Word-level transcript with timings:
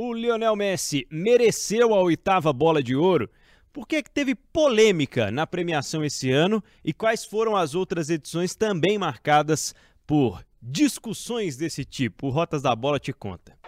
o 0.00 0.12
Lionel 0.12 0.54
Messi 0.54 1.08
mereceu 1.10 1.92
a 1.92 2.00
oitava 2.00 2.52
bola 2.52 2.80
de 2.80 2.94
ouro? 2.94 3.28
Por 3.72 3.84
que, 3.84 4.00
que 4.00 4.10
teve 4.10 4.32
polêmica 4.32 5.28
na 5.32 5.44
premiação 5.44 6.04
esse 6.04 6.30
ano 6.30 6.62
e 6.84 6.92
quais 6.92 7.24
foram 7.24 7.56
as 7.56 7.74
outras 7.74 8.08
edições 8.08 8.54
também 8.54 8.96
marcadas 8.96 9.74
por 10.06 10.44
discussões 10.62 11.56
desse 11.56 11.84
tipo? 11.84 12.28
O 12.28 12.30
Rotas 12.30 12.62
da 12.62 12.76
Bola 12.76 13.00
te 13.00 13.12
conta. 13.12 13.58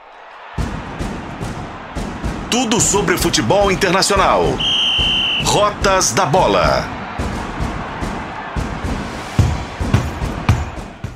Tudo 2.49 2.81
sobre 2.81 3.19
futebol 3.19 3.73
internacional. 3.73 4.43
Rotas 5.45 6.12
da 6.12 6.27
Bola. 6.27 7.00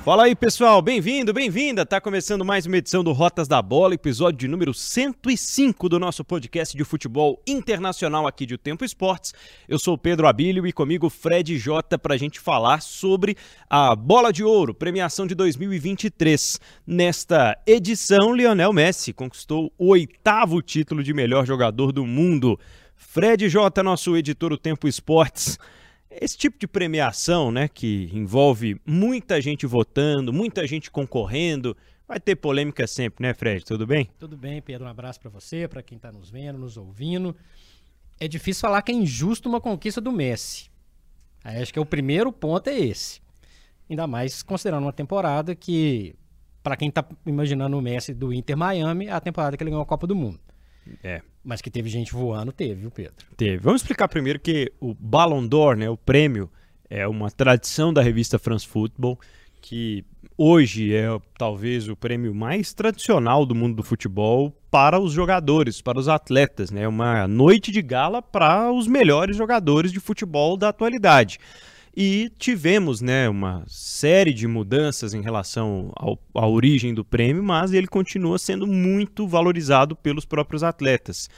Fala 0.04 0.24
aí, 0.24 0.36
pessoal, 0.36 0.82
bem-vindo, 0.82 1.32
bem-vinda. 1.32 1.86
Tá 1.86 1.98
começando 1.98 2.44
mais 2.44 2.66
uma 2.66 2.76
edição 2.76 3.02
do 3.02 3.10
Rotas 3.10 3.48
da 3.48 3.62
Bola, 3.62 3.94
episódio 3.94 4.38
de 4.38 4.46
número 4.46 4.74
105 4.74 5.88
do 5.88 5.98
nosso 5.98 6.22
podcast 6.22 6.76
de 6.76 6.84
futebol 6.84 7.42
internacional 7.46 8.26
aqui 8.26 8.44
de 8.44 8.52
O 8.52 8.58
Tempo 8.58 8.84
Esportes. 8.84 9.32
Eu 9.66 9.78
sou 9.78 9.96
Pedro 9.96 10.26
Abílio 10.26 10.66
e 10.66 10.74
comigo 10.74 11.08
Fred 11.08 11.56
Jota 11.56 11.98
para 11.98 12.12
a 12.12 12.18
gente 12.18 12.38
falar 12.38 12.82
sobre 12.82 13.34
a 13.70 13.96
Bola 13.96 14.30
de 14.30 14.44
Ouro, 14.44 14.74
premiação 14.74 15.26
de 15.26 15.34
2023. 15.34 16.60
Nesta 16.86 17.56
edição, 17.66 18.34
Lionel 18.36 18.74
Messi 18.74 19.10
conquistou 19.10 19.72
o 19.78 19.88
oitavo 19.88 20.60
título 20.60 21.02
de 21.02 21.14
melhor 21.14 21.46
jogador 21.46 21.92
do 21.92 22.04
mundo. 22.04 22.60
Fred 22.94 23.48
Jota, 23.48 23.82
nosso 23.82 24.14
editor 24.14 24.52
O 24.52 24.58
Tempo 24.58 24.86
Esportes. 24.86 25.58
Esse 26.20 26.36
tipo 26.36 26.58
de 26.58 26.66
premiação, 26.66 27.50
né, 27.50 27.68
que 27.68 28.08
envolve 28.12 28.80
muita 28.86 29.40
gente 29.40 29.66
votando, 29.66 30.32
muita 30.32 30.66
gente 30.66 30.90
concorrendo, 30.90 31.76
vai 32.06 32.20
ter 32.20 32.36
polêmica 32.36 32.86
sempre, 32.86 33.26
né, 33.26 33.34
Fred? 33.34 33.64
Tudo 33.64 33.86
bem? 33.86 34.08
Tudo 34.18 34.36
bem, 34.36 34.62
Pedro. 34.62 34.86
Um 34.86 34.90
abraço 34.90 35.20
para 35.20 35.30
você, 35.30 35.66
para 35.66 35.82
quem 35.82 35.96
está 35.96 36.12
nos 36.12 36.30
vendo, 36.30 36.58
nos 36.58 36.76
ouvindo. 36.76 37.34
É 38.20 38.28
difícil 38.28 38.60
falar 38.60 38.82
que 38.82 38.92
é 38.92 38.94
injusto 38.94 39.48
uma 39.48 39.60
conquista 39.60 40.00
do 40.00 40.12
Messi. 40.12 40.70
Aí 41.42 41.60
acho 41.60 41.72
que 41.72 41.78
é 41.78 41.82
o 41.82 41.86
primeiro 41.86 42.32
ponto 42.32 42.68
é 42.68 42.78
esse. 42.78 43.20
Ainda 43.90 44.06
mais 44.06 44.42
considerando 44.42 44.84
uma 44.84 44.92
temporada 44.92 45.54
que, 45.54 46.14
para 46.62 46.76
quem 46.76 46.88
está 46.88 47.04
imaginando 47.26 47.76
o 47.76 47.82
Messi 47.82 48.14
do 48.14 48.32
Inter 48.32 48.56
Miami, 48.56 49.06
é 49.06 49.12
a 49.12 49.20
temporada 49.20 49.56
que 49.56 49.62
ele 49.62 49.70
ganhou 49.70 49.82
a 49.82 49.86
Copa 49.86 50.06
do 50.06 50.14
Mundo. 50.14 50.40
É. 51.02 51.22
Mas 51.44 51.60
que 51.60 51.70
teve 51.70 51.88
gente 51.90 52.12
voando, 52.12 52.52
teve, 52.52 52.74
viu, 52.74 52.90
Pedro? 52.90 53.26
Teve. 53.36 53.58
Vamos 53.58 53.82
explicar 53.82 54.08
primeiro 54.08 54.40
que 54.40 54.72
o 54.80 54.94
Ballon 54.94 55.46
d'Or, 55.46 55.76
né, 55.76 55.90
o 55.90 55.96
prêmio, 55.96 56.50
é 56.88 57.06
uma 57.06 57.30
tradição 57.30 57.92
da 57.92 58.00
revista 58.00 58.38
France 58.38 58.66
Football, 58.66 59.18
que 59.60 60.04
hoje 60.36 60.94
é 60.94 61.06
talvez 61.38 61.88
o 61.88 61.96
prêmio 61.96 62.34
mais 62.34 62.72
tradicional 62.72 63.46
do 63.46 63.54
mundo 63.54 63.76
do 63.76 63.82
futebol 63.82 64.52
para 64.70 64.98
os 64.98 65.12
jogadores, 65.12 65.80
para 65.80 65.98
os 65.98 66.08
atletas, 66.08 66.70
né? 66.70 66.86
Uma 66.88 67.28
noite 67.28 67.70
de 67.70 67.80
gala 67.80 68.20
para 68.20 68.72
os 68.72 68.86
melhores 68.86 69.36
jogadores 69.36 69.92
de 69.92 70.00
futebol 70.00 70.56
da 70.56 70.68
atualidade. 70.68 71.38
E 71.96 72.30
tivemos 72.38 73.00
né, 73.00 73.28
uma 73.28 73.64
série 73.68 74.32
de 74.32 74.48
mudanças 74.48 75.14
em 75.14 75.22
relação 75.22 75.92
ao, 75.94 76.18
à 76.34 76.46
origem 76.46 76.92
do 76.92 77.04
prêmio, 77.04 77.42
mas 77.42 77.72
ele 77.72 77.86
continua 77.86 78.36
sendo 78.38 78.66
muito 78.66 79.28
valorizado 79.28 79.94
pelos 79.94 80.24
próprios 80.24 80.64
atletas. 80.64 81.30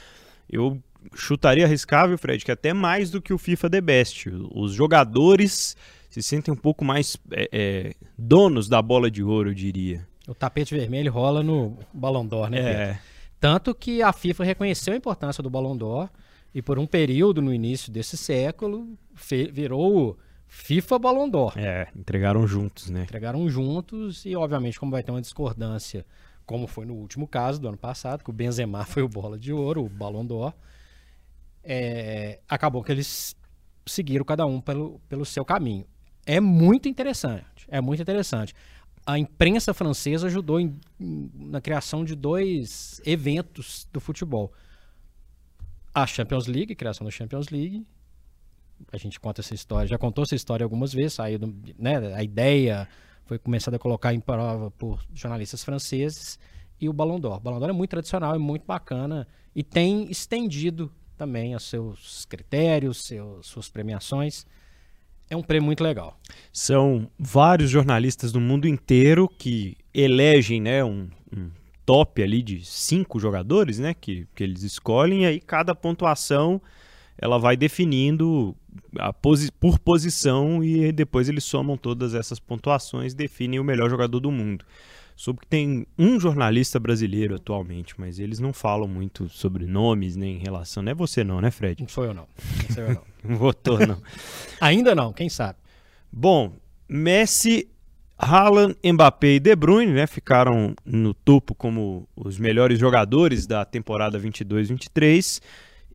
Eu 0.49 0.81
chutaria 1.13 1.65
arriscável, 1.65 2.17
Fred, 2.17 2.43
que 2.43 2.51
até 2.51 2.73
mais 2.73 3.11
do 3.11 3.21
que 3.21 3.33
o 3.33 3.37
FIFA 3.37 3.69
The 3.69 3.81
Best. 3.81 4.29
Os 4.51 4.73
jogadores 4.73 5.77
se 6.09 6.23
sentem 6.23 6.51
um 6.51 6.57
pouco 6.57 6.83
mais 6.83 7.17
é, 7.31 7.49
é, 7.51 7.93
donos 8.17 8.67
da 8.67 8.81
bola 8.81 9.11
de 9.11 9.21
ouro, 9.21 9.51
eu 9.51 9.53
diria. 9.53 10.07
O 10.27 10.33
tapete 10.33 10.73
vermelho 10.73 11.11
rola 11.11 11.43
no 11.43 11.77
Ballon 11.93 12.25
d'Or, 12.25 12.49
né? 12.49 12.59
É. 12.59 12.99
Tanto 13.39 13.75
que 13.75 14.01
a 14.01 14.11
FIFA 14.11 14.43
reconheceu 14.43 14.93
a 14.93 14.97
importância 14.97 15.43
do 15.43 15.49
Ballon 15.49 15.77
d'Or 15.77 16.09
e 16.53 16.61
por 16.61 16.79
um 16.79 16.87
período 16.87 17.41
no 17.41 17.53
início 17.53 17.91
desse 17.91 18.17
século 18.17 18.97
virou 19.51 20.17
FIFA 20.47 20.99
Ballon 20.99 21.29
d'Or. 21.29 21.53
É, 21.57 21.87
entregaram 21.95 22.47
juntos, 22.47 22.89
né? 22.89 23.03
Entregaram 23.03 23.47
juntos 23.49 24.25
e, 24.25 24.35
obviamente, 24.35 24.79
como 24.79 24.91
vai 24.91 25.03
ter 25.03 25.11
uma 25.11 25.21
discordância, 25.21 26.05
como 26.45 26.65
foi 26.67 26.85
no 26.85 26.93
último 26.95 27.27
caso 27.27 27.59
do 27.59 27.67
ano 27.67 27.77
passado, 27.77 28.23
que 28.23 28.29
o 28.29 28.33
Benzema 28.33 28.83
foi 28.87 29.03
o 29.03 29.09
bola 29.09 29.37
de 29.37 29.51
ouro, 29.51 29.83
o 29.83 29.89
Ballon 29.89 30.25
d'Or, 30.25 30.53
é, 31.63 32.39
acabou 32.47 32.81
que 32.81 32.91
eles 32.91 33.35
seguiram 33.85 34.23
cada 34.23 34.45
um 34.45 34.61
pelo, 34.61 34.99
pelo 35.09 35.25
seu 35.25 35.43
caminho. 35.43 35.85
É 36.25 36.39
muito 36.39 36.89
interessante, 36.89 37.65
é 37.67 37.79
muito 37.79 38.01
interessante. 38.01 38.53
A 39.05 39.17
imprensa 39.17 39.73
francesa 39.73 40.27
ajudou 40.27 40.59
em, 40.59 40.77
na 40.99 41.61
criação 41.61 42.03
de 42.03 42.15
dois 42.15 43.01
eventos 43.05 43.87
do 43.93 44.01
futebol. 44.01 44.51
A 45.93 46.05
Champions 46.05 46.47
League, 46.47 46.75
criação 46.75 47.05
da 47.05 47.11
Champions 47.11 47.49
League, 47.49 47.85
a 48.91 48.97
gente 48.97 49.19
conta 49.19 49.41
essa 49.41 49.53
história, 49.53 49.87
já 49.87 49.97
contou 49.97 50.23
essa 50.23 50.35
história 50.35 50.63
algumas 50.63 50.93
vezes, 50.93 51.13
saiu, 51.13 51.39
do, 51.39 51.55
né, 51.77 52.13
a 52.15 52.23
ideia 52.23 52.87
foi 53.25 53.37
começada 53.37 53.75
a 53.75 53.79
colocar 53.79 54.13
em 54.13 54.19
prova 54.19 54.71
por 54.71 55.03
jornalistas 55.13 55.63
franceses 55.63 56.39
e 56.79 56.87
o 56.87 56.93
Ballon 56.93 57.19
d'Or. 57.19 57.37
O 57.37 57.39
Ballon 57.39 57.59
d'Or 57.59 57.69
é 57.69 57.73
muito 57.73 57.89
tradicional, 57.89 58.33
é 58.33 58.37
muito 58.37 58.65
bacana 58.65 59.27
e 59.55 59.63
tem 59.63 60.09
estendido 60.09 60.91
também 61.17 61.55
os 61.55 61.63
seus 61.63 62.25
critérios, 62.25 63.03
seus, 63.03 63.47
suas 63.47 63.69
premiações. 63.69 64.45
É 65.29 65.35
um 65.35 65.43
prêmio 65.43 65.65
muito 65.65 65.83
legal. 65.83 66.17
São 66.53 67.09
vários 67.19 67.69
jornalistas 67.69 68.31
do 68.31 68.39
mundo 68.39 68.67
inteiro 68.67 69.27
que 69.27 69.75
elegem 69.93 70.61
né, 70.61 70.83
um, 70.83 71.09
um 71.35 71.49
top 71.85 72.21
ali 72.21 72.41
de 72.41 72.63
cinco 72.63 73.19
jogadores 73.19 73.79
né, 73.79 73.93
que, 73.93 74.25
que 74.33 74.43
eles 74.43 74.63
escolhem, 74.63 75.23
e 75.23 75.25
aí 75.25 75.41
cada 75.41 75.75
pontuação 75.75 76.61
ela 77.17 77.37
vai 77.37 77.57
definindo 77.57 78.55
posi 79.21 79.51
por 79.51 79.79
posição 79.79 80.63
e 80.63 80.91
depois 80.91 81.29
eles 81.29 81.43
somam 81.43 81.77
todas 81.77 82.13
essas 82.13 82.39
pontuações 82.39 83.13
e 83.13 83.15
definem 83.15 83.59
o 83.59 83.63
melhor 83.63 83.89
jogador 83.89 84.19
do 84.19 84.31
mundo. 84.31 84.65
Soube 85.15 85.39
que 85.39 85.47
tem 85.47 85.87
um 85.97 86.19
jornalista 86.19 86.79
brasileiro 86.79 87.35
atualmente, 87.35 87.95
mas 87.97 88.19
eles 88.19 88.39
não 88.39 88.53
falam 88.53 88.87
muito 88.87 89.27
sobre 89.29 89.65
nomes 89.65 90.15
nem 90.15 90.35
em 90.35 90.39
relação. 90.39 90.83
Não 90.83 90.91
é 90.91 90.95
você 90.95 91.23
não, 91.23 91.41
né, 91.41 91.49
Fred? 91.49 91.81
Não 91.81 91.89
sou 91.89 92.05
eu 92.05 92.13
não. 92.13 92.27
Não 92.63 92.75
sou 92.75 92.83
eu 92.83 92.93
não. 92.93 93.01
não 93.31 93.35
votou 93.35 93.79
não. 93.79 93.99
Ainda 94.61 94.93
não, 94.93 95.11
quem 95.11 95.27
sabe. 95.27 95.57
Bom, 96.11 96.53
Messi, 96.87 97.67
Haaland, 98.15 98.75
Mbappé 98.83 99.33
e 99.33 99.39
De 99.39 99.55
Bruyne, 99.55 99.91
né, 99.91 100.05
ficaram 100.05 100.75
no 100.85 101.15
topo 101.15 101.55
como 101.55 102.07
os 102.15 102.37
melhores 102.37 102.77
jogadores 102.77 103.47
da 103.47 103.65
temporada 103.65 104.19
22-23. 104.19 105.41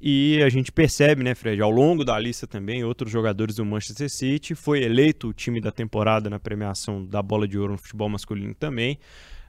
E 0.05 0.43
a 0.43 0.49
gente 0.49 0.73
percebe, 0.73 1.23
né, 1.23 1.33
Fred, 1.33 1.63
ao 1.63 1.71
longo 1.71 2.05
da 2.05 2.19
lista 2.19 2.45
também, 2.45 2.83
outros 2.83 3.09
jogadores 3.09 3.55
do 3.55 3.65
Manchester 3.65 4.11
City. 4.11 4.53
Foi 4.53 4.83
eleito 4.83 5.29
o 5.29 5.33
time 5.33 5.61
da 5.61 5.71
temporada 5.71 6.29
na 6.29 6.41
premiação 6.41 7.07
da 7.07 7.23
bola 7.23 7.47
de 7.47 7.57
ouro 7.57 7.75
no 7.75 7.79
futebol 7.79 8.09
masculino 8.09 8.53
também. 8.53 8.99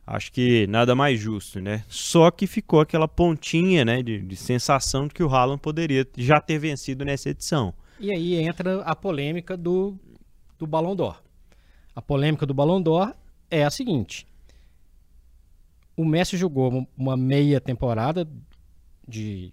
Acho 0.06 0.32
que 0.32 0.68
nada 0.68 0.94
mais 0.94 1.20
justo, 1.20 1.60
né? 1.60 1.84
Só 1.88 2.30
que 2.30 2.46
ficou 2.46 2.82
aquela 2.82 3.08
pontinha, 3.08 3.84
né, 3.84 4.04
de, 4.04 4.20
de 4.22 4.36
sensação 4.36 5.08
de 5.08 5.16
que 5.16 5.24
o 5.24 5.28
Haaland 5.28 5.60
poderia 5.60 6.08
já 6.16 6.40
ter 6.40 6.60
vencido 6.60 7.04
nessa 7.04 7.32
edição. 7.32 7.74
E 8.00 8.12
aí 8.12 8.36
entra 8.36 8.84
a 8.84 8.96
polêmica 8.96 9.58
do, 9.58 9.98
do 10.60 10.68
Ballon 10.68 10.96
d'Or. 10.96 11.24
A 11.96 12.02
polêmica 12.02 12.46
do 12.46 12.54
Ballon 12.54 12.80
d'Or 12.80 13.16
é 13.50 13.64
a 13.64 13.72
seguinte: 13.72 14.28
o 15.98 16.06
Messi 16.06 16.38
jogou 16.38 16.88
uma 16.96 17.18
meia 17.18 17.60
temporada 17.60 18.28
de 19.08 19.52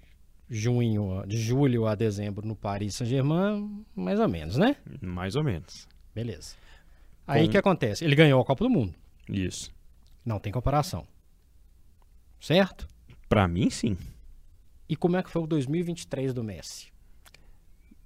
junho, 0.50 1.24
de 1.26 1.38
julho 1.38 1.86
a 1.86 1.94
dezembro 1.94 2.46
no 2.46 2.56
Paris 2.56 2.96
Saint-Germain, 2.96 3.84
mais 3.94 4.18
ou 4.18 4.28
menos, 4.28 4.56
né? 4.56 4.76
Mais 5.00 5.36
ou 5.36 5.44
menos. 5.44 5.88
Beleza. 6.14 6.56
Aí 7.26 7.42
o 7.42 7.44
Com... 7.46 7.50
que 7.52 7.58
acontece? 7.58 8.04
Ele 8.04 8.16
ganhou 8.16 8.40
a 8.40 8.44
Copa 8.44 8.64
do 8.64 8.70
Mundo. 8.70 8.94
Isso. 9.28 9.72
Não 10.24 10.40
tem 10.40 10.52
comparação. 10.52 11.06
Certo? 12.40 12.88
Para 13.28 13.46
mim, 13.46 13.70
sim. 13.70 13.96
E 14.88 14.96
como 14.96 15.16
é 15.16 15.22
que 15.22 15.30
foi 15.30 15.42
o 15.42 15.46
2023 15.46 16.34
do 16.34 16.42
Messi? 16.42 16.88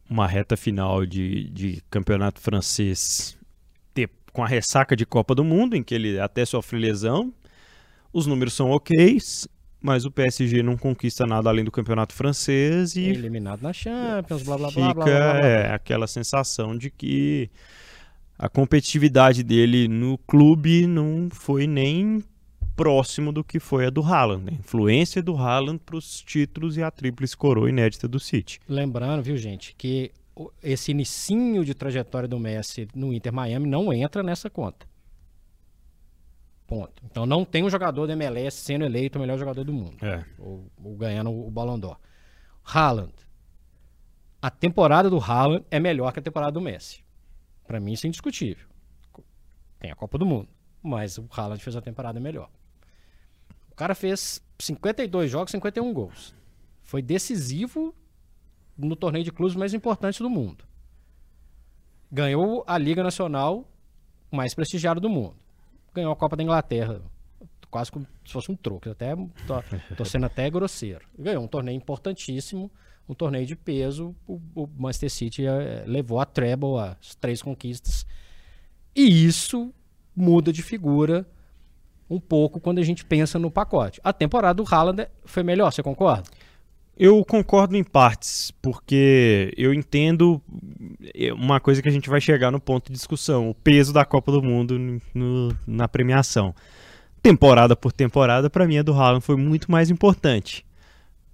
Uma 0.08 0.26
reta 0.26 0.56
final 0.56 1.06
de, 1.06 1.48
de 1.48 1.82
campeonato 1.88 2.40
francês 2.40 3.38
com 4.34 4.42
a 4.42 4.48
ressaca 4.48 4.96
de 4.96 5.06
Copa 5.06 5.32
do 5.32 5.44
Mundo, 5.44 5.76
em 5.76 5.82
que 5.82 5.94
ele 5.94 6.18
até 6.18 6.44
sofre 6.44 6.76
lesão. 6.76 7.32
Os 8.12 8.26
números 8.26 8.52
são 8.52 8.68
ok, 8.70 9.16
mas 9.84 10.06
o 10.06 10.10
PSG 10.10 10.62
não 10.62 10.78
conquista 10.78 11.26
nada 11.26 11.50
além 11.50 11.62
do 11.62 11.70
campeonato 11.70 12.14
francês 12.14 12.96
e. 12.96 13.02
Eliminado 13.02 13.60
na 13.60 13.70
Champions, 13.70 14.42
blá 14.42 14.56
blá 14.56 14.70
blá. 14.70 14.88
Fica 14.88 14.94
blá, 14.94 15.04
blá, 15.04 15.32
blá, 15.34 15.40
É, 15.40 15.74
aquela 15.74 16.06
sensação 16.06 16.74
de 16.74 16.90
que 16.90 17.50
a 18.38 18.48
competitividade 18.48 19.42
dele 19.42 19.86
no 19.86 20.16
clube 20.16 20.86
não 20.86 21.28
foi 21.30 21.66
nem 21.66 22.24
próximo 22.74 23.30
do 23.30 23.44
que 23.44 23.60
foi 23.60 23.84
a 23.84 23.90
do 23.90 24.02
Haaland. 24.02 24.44
Né? 24.44 24.52
A 24.52 24.60
influência 24.60 25.22
do 25.22 25.36
Haaland 25.36 25.78
para 25.84 25.96
os 25.96 26.22
títulos 26.22 26.78
e 26.78 26.82
a 26.82 26.90
tríplice 26.90 27.36
coroa 27.36 27.68
inédita 27.68 28.08
do 28.08 28.18
City. 28.18 28.60
Lembrando, 28.66 29.22
viu, 29.22 29.36
gente, 29.36 29.74
que 29.76 30.10
esse 30.62 30.92
inicinho 30.92 31.62
de 31.62 31.74
trajetória 31.74 32.26
do 32.26 32.40
Messi 32.40 32.88
no 32.94 33.12
Inter 33.12 33.34
Miami 33.34 33.68
não 33.68 33.92
entra 33.92 34.22
nessa 34.22 34.48
conta. 34.48 34.86
Ponto. 36.66 37.02
Então 37.04 37.26
não 37.26 37.44
tem 37.44 37.62
um 37.62 37.70
jogador 37.70 38.06
da 38.06 38.14
MLS 38.14 38.58
sendo 38.58 38.84
eleito 38.84 39.18
o 39.18 39.20
melhor 39.20 39.38
jogador 39.38 39.64
do 39.64 39.72
mundo. 39.72 39.96
É. 40.04 40.24
Ou, 40.38 40.70
ou 40.82 40.96
ganhando 40.96 41.30
o 41.30 41.50
Ballon 41.50 41.78
d'Or. 41.78 41.98
Haaland. 42.64 43.12
A 44.40 44.50
temporada 44.50 45.10
do 45.10 45.18
Haaland 45.18 45.64
é 45.70 45.78
melhor 45.78 46.12
que 46.12 46.18
a 46.18 46.22
temporada 46.22 46.52
do 46.52 46.60
Messi. 46.60 47.04
Para 47.66 47.80
mim 47.80 47.92
isso 47.92 48.06
é 48.06 48.08
indiscutível. 48.08 48.66
Tem 49.78 49.90
a 49.90 49.94
Copa 49.94 50.16
do 50.16 50.24
Mundo, 50.24 50.48
mas 50.82 51.18
o 51.18 51.28
Haaland 51.30 51.62
fez 51.62 51.76
a 51.76 51.82
temporada 51.82 52.18
melhor. 52.18 52.50
O 53.70 53.74
cara 53.74 53.94
fez 53.94 54.42
52 54.58 55.30
jogos, 55.30 55.50
51 55.50 55.92
gols. 55.92 56.34
Foi 56.82 57.02
decisivo 57.02 57.94
no 58.76 58.96
torneio 58.96 59.24
de 59.24 59.32
clubes 59.32 59.56
mais 59.56 59.74
importante 59.74 60.22
do 60.22 60.30
mundo. 60.30 60.64
Ganhou 62.10 62.64
a 62.66 62.78
Liga 62.78 63.02
Nacional 63.02 63.68
mais 64.30 64.54
prestigiada 64.54 65.00
do 65.00 65.08
mundo. 65.08 65.43
Ganhou 65.94 66.12
a 66.12 66.16
Copa 66.16 66.36
da 66.36 66.42
Inglaterra, 66.42 67.00
quase 67.70 67.90
como 67.90 68.06
se 68.24 68.32
fosse 68.32 68.50
um 68.50 68.56
troco. 68.56 68.90
Até 68.90 69.14
tô, 69.14 69.62
tô 69.96 70.04
sendo 70.04 70.26
até 70.26 70.50
grosseiro. 70.50 71.06
Ganhou 71.18 71.42
um 71.42 71.48
torneio 71.48 71.76
importantíssimo, 71.76 72.70
um 73.08 73.14
torneio 73.14 73.46
de 73.46 73.56
peso. 73.56 74.14
O, 74.26 74.40
o 74.54 74.68
Manchester 74.76 75.10
City 75.10 75.46
eh, 75.46 75.84
levou 75.86 76.20
a 76.20 76.24
treble, 76.24 76.78
as 76.78 77.14
três 77.14 77.40
conquistas. 77.40 78.06
E 78.94 79.24
isso 79.26 79.72
muda 80.14 80.52
de 80.52 80.62
figura 80.62 81.26
um 82.08 82.20
pouco 82.20 82.60
quando 82.60 82.78
a 82.78 82.82
gente 82.82 83.04
pensa 83.04 83.38
no 83.38 83.50
pacote. 83.50 84.00
A 84.04 84.12
temporada 84.12 84.54
do 84.54 84.74
Haaland 84.74 85.08
foi 85.24 85.42
melhor, 85.42 85.72
você 85.72 85.82
concorda? 85.82 86.28
Eu 86.96 87.24
concordo 87.24 87.76
em 87.76 87.82
partes, 87.82 88.52
porque 88.62 89.52
eu 89.56 89.74
entendo 89.74 90.40
é, 91.12 91.32
uma 91.32 91.58
coisa 91.58 91.82
que 91.82 91.88
a 91.88 91.92
gente 91.92 92.08
vai 92.08 92.20
chegar 92.20 92.52
no 92.52 92.60
ponto 92.60 92.86
de 92.86 92.92
discussão: 92.92 93.50
o 93.50 93.54
peso 93.54 93.92
da 93.92 94.04
Copa 94.04 94.30
do 94.30 94.42
Mundo 94.42 95.00
no, 95.12 95.56
na 95.66 95.88
premiação. 95.88 96.54
Temporada 97.20 97.74
por 97.74 97.90
temporada, 97.90 98.48
para 98.48 98.66
mim, 98.66 98.78
a 98.78 98.82
do 98.82 98.92
Haaland 98.92 99.24
foi 99.24 99.36
muito 99.36 99.70
mais 99.72 99.90
importante. 99.90 100.64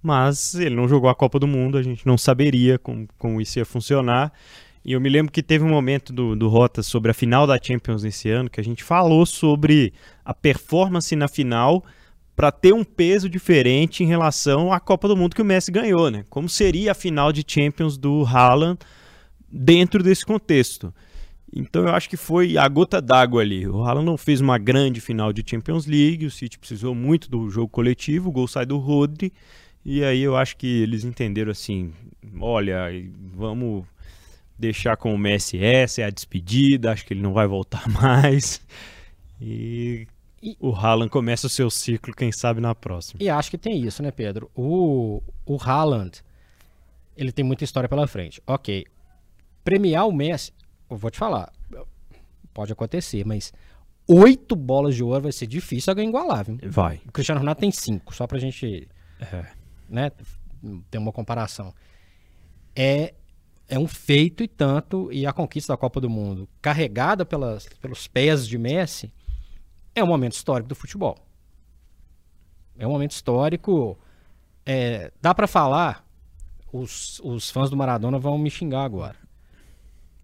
Mas 0.01 0.55
ele 0.55 0.75
não 0.75 0.87
jogou 0.87 1.09
a 1.09 1.15
Copa 1.15 1.37
do 1.37 1.47
Mundo, 1.47 1.77
a 1.77 1.83
gente 1.83 2.07
não 2.07 2.17
saberia 2.17 2.79
como, 2.79 3.07
como 3.19 3.39
isso 3.39 3.59
ia 3.59 3.65
funcionar. 3.65 4.33
E 4.83 4.93
eu 4.93 5.01
me 5.01 5.09
lembro 5.09 5.31
que 5.31 5.43
teve 5.43 5.63
um 5.63 5.69
momento 5.69 6.11
do, 6.11 6.35
do 6.35 6.47
Rota 6.47 6.81
sobre 6.81 7.11
a 7.11 7.13
final 7.13 7.45
da 7.45 7.59
Champions 7.61 8.01
nesse 8.01 8.29
ano 8.31 8.49
que 8.49 8.59
a 8.59 8.63
gente 8.63 8.83
falou 8.83 9.27
sobre 9.27 9.93
a 10.25 10.33
performance 10.33 11.15
na 11.15 11.27
final 11.27 11.83
para 12.35 12.51
ter 12.51 12.73
um 12.73 12.83
peso 12.83 13.29
diferente 13.29 14.03
em 14.03 14.07
relação 14.07 14.71
à 14.71 14.79
Copa 14.79 15.07
do 15.07 15.17
Mundo 15.17 15.35
que 15.35 15.41
o 15.41 15.45
Messi 15.45 15.71
ganhou, 15.71 16.09
né? 16.09 16.25
Como 16.29 16.47
seria 16.47 16.91
a 16.91 16.95
final 16.95 17.31
de 17.31 17.43
Champions 17.45 17.97
do 17.97 18.25
Haaland 18.25 18.79
dentro 19.51 20.01
desse 20.01 20.25
contexto? 20.25 20.93
Então 21.53 21.83
eu 21.83 21.89
acho 21.89 22.09
que 22.09 22.15
foi 22.15 22.57
a 22.57 22.67
gota 22.67 23.01
d'água 23.01 23.41
ali. 23.41 23.67
O 23.67 23.83
Haaland 23.83 24.05
não 24.05 24.17
fez 24.17 24.39
uma 24.39 24.57
grande 24.57 25.01
final 25.01 25.33
de 25.33 25.43
Champions 25.45 25.85
League, 25.85 26.25
o 26.25 26.31
City 26.31 26.57
precisou 26.57 26.95
muito 26.95 27.29
do 27.29 27.49
jogo 27.49 27.67
coletivo, 27.67 28.29
o 28.29 28.31
gol 28.31 28.47
sai 28.47 28.65
do 28.65 28.77
Rodri, 28.77 29.33
e 29.83 30.03
aí 30.03 30.21
eu 30.21 30.37
acho 30.37 30.55
que 30.55 30.81
eles 30.81 31.03
entenderam 31.03 31.51
assim, 31.51 31.91
olha, 32.39 32.87
vamos 33.35 33.83
deixar 34.57 34.95
com 34.95 35.13
o 35.13 35.17
Messi 35.17 35.57
essa 35.57 36.01
é 36.01 36.05
a 36.05 36.09
despedida, 36.09 36.91
acho 36.91 37.05
que 37.05 37.13
ele 37.13 37.21
não 37.21 37.33
vai 37.33 37.47
voltar 37.47 37.87
mais. 37.89 38.61
E 39.41 40.07
e, 40.41 40.57
o 40.59 40.73
Haaland 40.73 41.09
começa 41.09 41.47
o 41.47 41.49
seu 41.49 41.69
ciclo, 41.69 42.13
quem 42.13 42.31
sabe, 42.31 42.59
na 42.59 42.73
próxima. 42.73 43.21
E 43.21 43.29
acho 43.29 43.51
que 43.51 43.57
tem 43.57 43.79
isso, 43.85 44.01
né, 44.01 44.11
Pedro? 44.11 44.49
O, 44.55 45.21
o 45.45 45.57
Haaland, 45.61 46.21
ele 47.15 47.31
tem 47.31 47.45
muita 47.45 47.63
história 47.63 47.87
pela 47.87 48.07
frente. 48.07 48.41
Ok. 48.47 48.85
Premiar 49.63 50.07
o 50.07 50.11
Messi, 50.11 50.51
eu 50.89 50.97
vou 50.97 51.11
te 51.11 51.19
falar, 51.19 51.51
pode 52.53 52.73
acontecer, 52.73 53.25
mas 53.25 53.53
oito 54.07 54.55
bolas 54.55 54.95
de 54.95 55.03
ouro 55.03 55.21
vai 55.21 55.31
ser 55.31 55.45
difícil 55.47 55.91
alguém 55.91 56.09
igualar, 56.09 56.45
viu? 56.45 56.57
Vai. 56.63 56.99
O 57.07 57.11
Cristiano 57.11 57.39
Ronaldo 57.39 57.61
tem 57.61 57.71
cinco, 57.71 58.13
só 58.13 58.25
pra 58.25 58.39
gente 58.39 58.87
é. 59.19 59.45
né, 59.87 60.11
ter 60.89 60.97
uma 60.97 61.11
comparação. 61.11 61.73
É, 62.75 63.13
é 63.69 63.77
um 63.77 63.87
feito 63.87 64.43
e 64.43 64.47
tanto, 64.47 65.11
e 65.11 65.25
a 65.25 65.31
conquista 65.31 65.73
da 65.73 65.77
Copa 65.77 66.01
do 66.01 66.09
Mundo, 66.09 66.49
carregada 66.61 67.25
pelas, 67.25 67.67
pelos 67.79 68.07
pés 68.07 68.47
de 68.47 68.57
Messi, 68.57 69.13
é 69.95 70.03
um 70.03 70.07
momento 70.07 70.33
histórico 70.33 70.69
do 70.69 70.75
futebol. 70.75 71.17
É 72.77 72.87
um 72.87 72.91
momento 72.91 73.11
histórico. 73.11 73.97
É, 74.65 75.11
dá 75.21 75.33
para 75.33 75.47
falar, 75.47 76.05
os, 76.71 77.19
os 77.23 77.49
fãs 77.49 77.69
do 77.69 77.77
Maradona 77.77 78.17
vão 78.17 78.37
me 78.37 78.49
xingar 78.49 78.83
agora. 78.83 79.17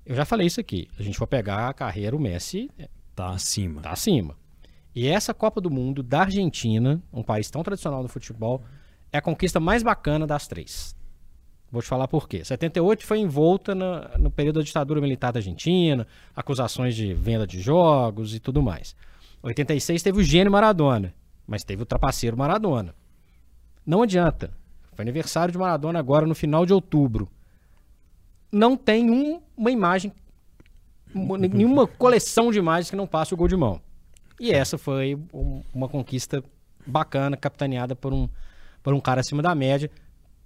Eu 0.06 0.16
já 0.16 0.26
falei 0.26 0.48
isso 0.48 0.60
aqui. 0.60 0.88
A 0.98 1.04
gente 1.04 1.18
for 1.18 1.28
pegar 1.28 1.68
a 1.68 1.74
carreira, 1.74 2.16
o 2.16 2.20
Messi. 2.20 2.72
É, 2.80 2.88
tá 3.14 3.30
acima. 3.30 3.82
Tá 3.82 3.92
acima. 3.92 4.36
E 4.96 5.08
essa 5.08 5.34
Copa 5.34 5.62
do 5.62 5.70
Mundo 5.70 6.02
da 6.02 6.22
Argentina, 6.22 7.02
um 7.12 7.22
país 7.22 7.52
tão 7.52 7.62
tradicional 7.62 8.02
no 8.02 8.10
futebol, 8.10 8.64
é 9.12 9.18
a 9.18 9.22
conquista 9.22 9.60
mais 9.60 9.84
bacana 9.84 10.26
das 10.26 10.48
três. 10.48 10.96
Vou 11.70 11.82
te 11.82 11.88
falar 11.88 12.08
por 12.08 12.28
quê. 12.28 12.44
78 12.44 13.06
foi 13.06 13.20
envolta 13.20 13.76
no, 13.76 14.02
no 14.18 14.32
período 14.32 14.60
da 14.60 14.66
ditadura 14.66 15.02
militar 15.02 15.34
da 15.34 15.40
Argentina, 15.40 16.08
acusações 16.36 16.96
de 16.96 17.14
venda 17.14 17.46
de 17.46 17.60
jogos 17.60 18.34
e 18.34 18.40
tudo 18.40 18.62
mais. 18.62 18.96
86 19.42 20.04
teve 20.04 20.20
o 20.20 20.24
gênio 20.24 20.52
Maradona, 20.52 21.14
mas 21.46 21.64
teve 21.64 21.84
o 21.84 21.86
trapaceiro 21.86 22.38
Maradona. 22.38 22.94
Não 23.86 24.02
adianta. 24.02 24.52
Foi 24.94 25.04
aniversário 25.04 25.52
de 25.52 25.58
Maradona 25.58 26.00
agora 26.00 26.26
no 26.26 26.36
final 26.36 26.66
de 26.66 26.74
outubro. 26.74 27.30
Não 28.52 28.76
tem 28.76 29.10
um, 29.12 29.42
uma 29.56 29.72
imagem, 29.72 30.12
nenhuma 31.14 31.86
coleção 31.88 32.52
de 32.52 32.58
imagens 32.58 32.90
que 32.90 32.96
não 32.96 33.06
passe 33.06 33.34
o 33.34 33.38
gol 33.38 33.48
de 33.48 33.56
mão. 33.56 33.80
E 34.40 34.52
essa 34.52 34.78
foi 34.78 35.16
um, 35.34 35.62
uma 35.74 35.88
conquista 35.88 36.44
bacana, 36.86 37.38
capitaneada 37.38 37.96
por 37.96 38.14
um, 38.14 38.28
por 38.82 38.94
um 38.94 39.00
cara 39.00 39.22
acima 39.22 39.42
da 39.42 39.54
média. 39.54 39.90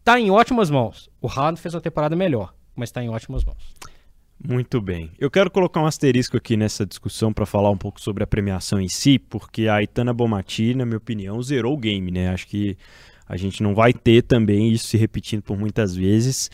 Tá 0.04 0.20
em 0.20 0.32
ótimas 0.32 0.70
mãos. 0.70 1.10
O 1.22 1.28
Haaland 1.28 1.60
fez 1.60 1.74
uma 1.74 1.82
temporada 1.82 2.16
melhor, 2.16 2.54
mas 2.76 2.90
está 2.90 3.04
em 3.04 3.10
ótimas 3.10 3.44
mãos. 3.44 3.74
Muito 4.44 4.82
bem. 4.82 5.12
Eu 5.20 5.30
quero 5.30 5.52
colocar 5.52 5.82
um 5.82 5.86
asterisco 5.86 6.36
aqui 6.36 6.58
nessa 6.58 6.86
discussão 6.86 7.32
para 7.32 7.46
falar 7.46 7.70
um 7.70 7.78
pouco 7.78 8.02
sobre 8.02 8.24
a 8.24 8.28
premiação 8.28 8.82
em 8.82 8.88
si, 8.88 9.20
porque 9.20 9.68
a 9.68 9.84
Itana 9.84 10.14
Bomati, 10.14 10.74
na 10.74 10.86
minha 10.86 10.98
opinião, 10.98 11.42
zerou 11.44 11.76
o 11.76 11.78
game, 11.78 12.10
né? 12.10 12.30
Acho 12.30 12.48
que 12.48 12.76
a 13.28 13.38
gente 13.38 13.62
não 13.62 13.76
vai 13.76 13.94
ter 13.94 14.24
também 14.24 14.72
isso 14.72 14.88
se 14.88 14.98
repetindo 14.98 15.44
por 15.44 15.58
muitas 15.58 15.96
vezes. 15.96 16.50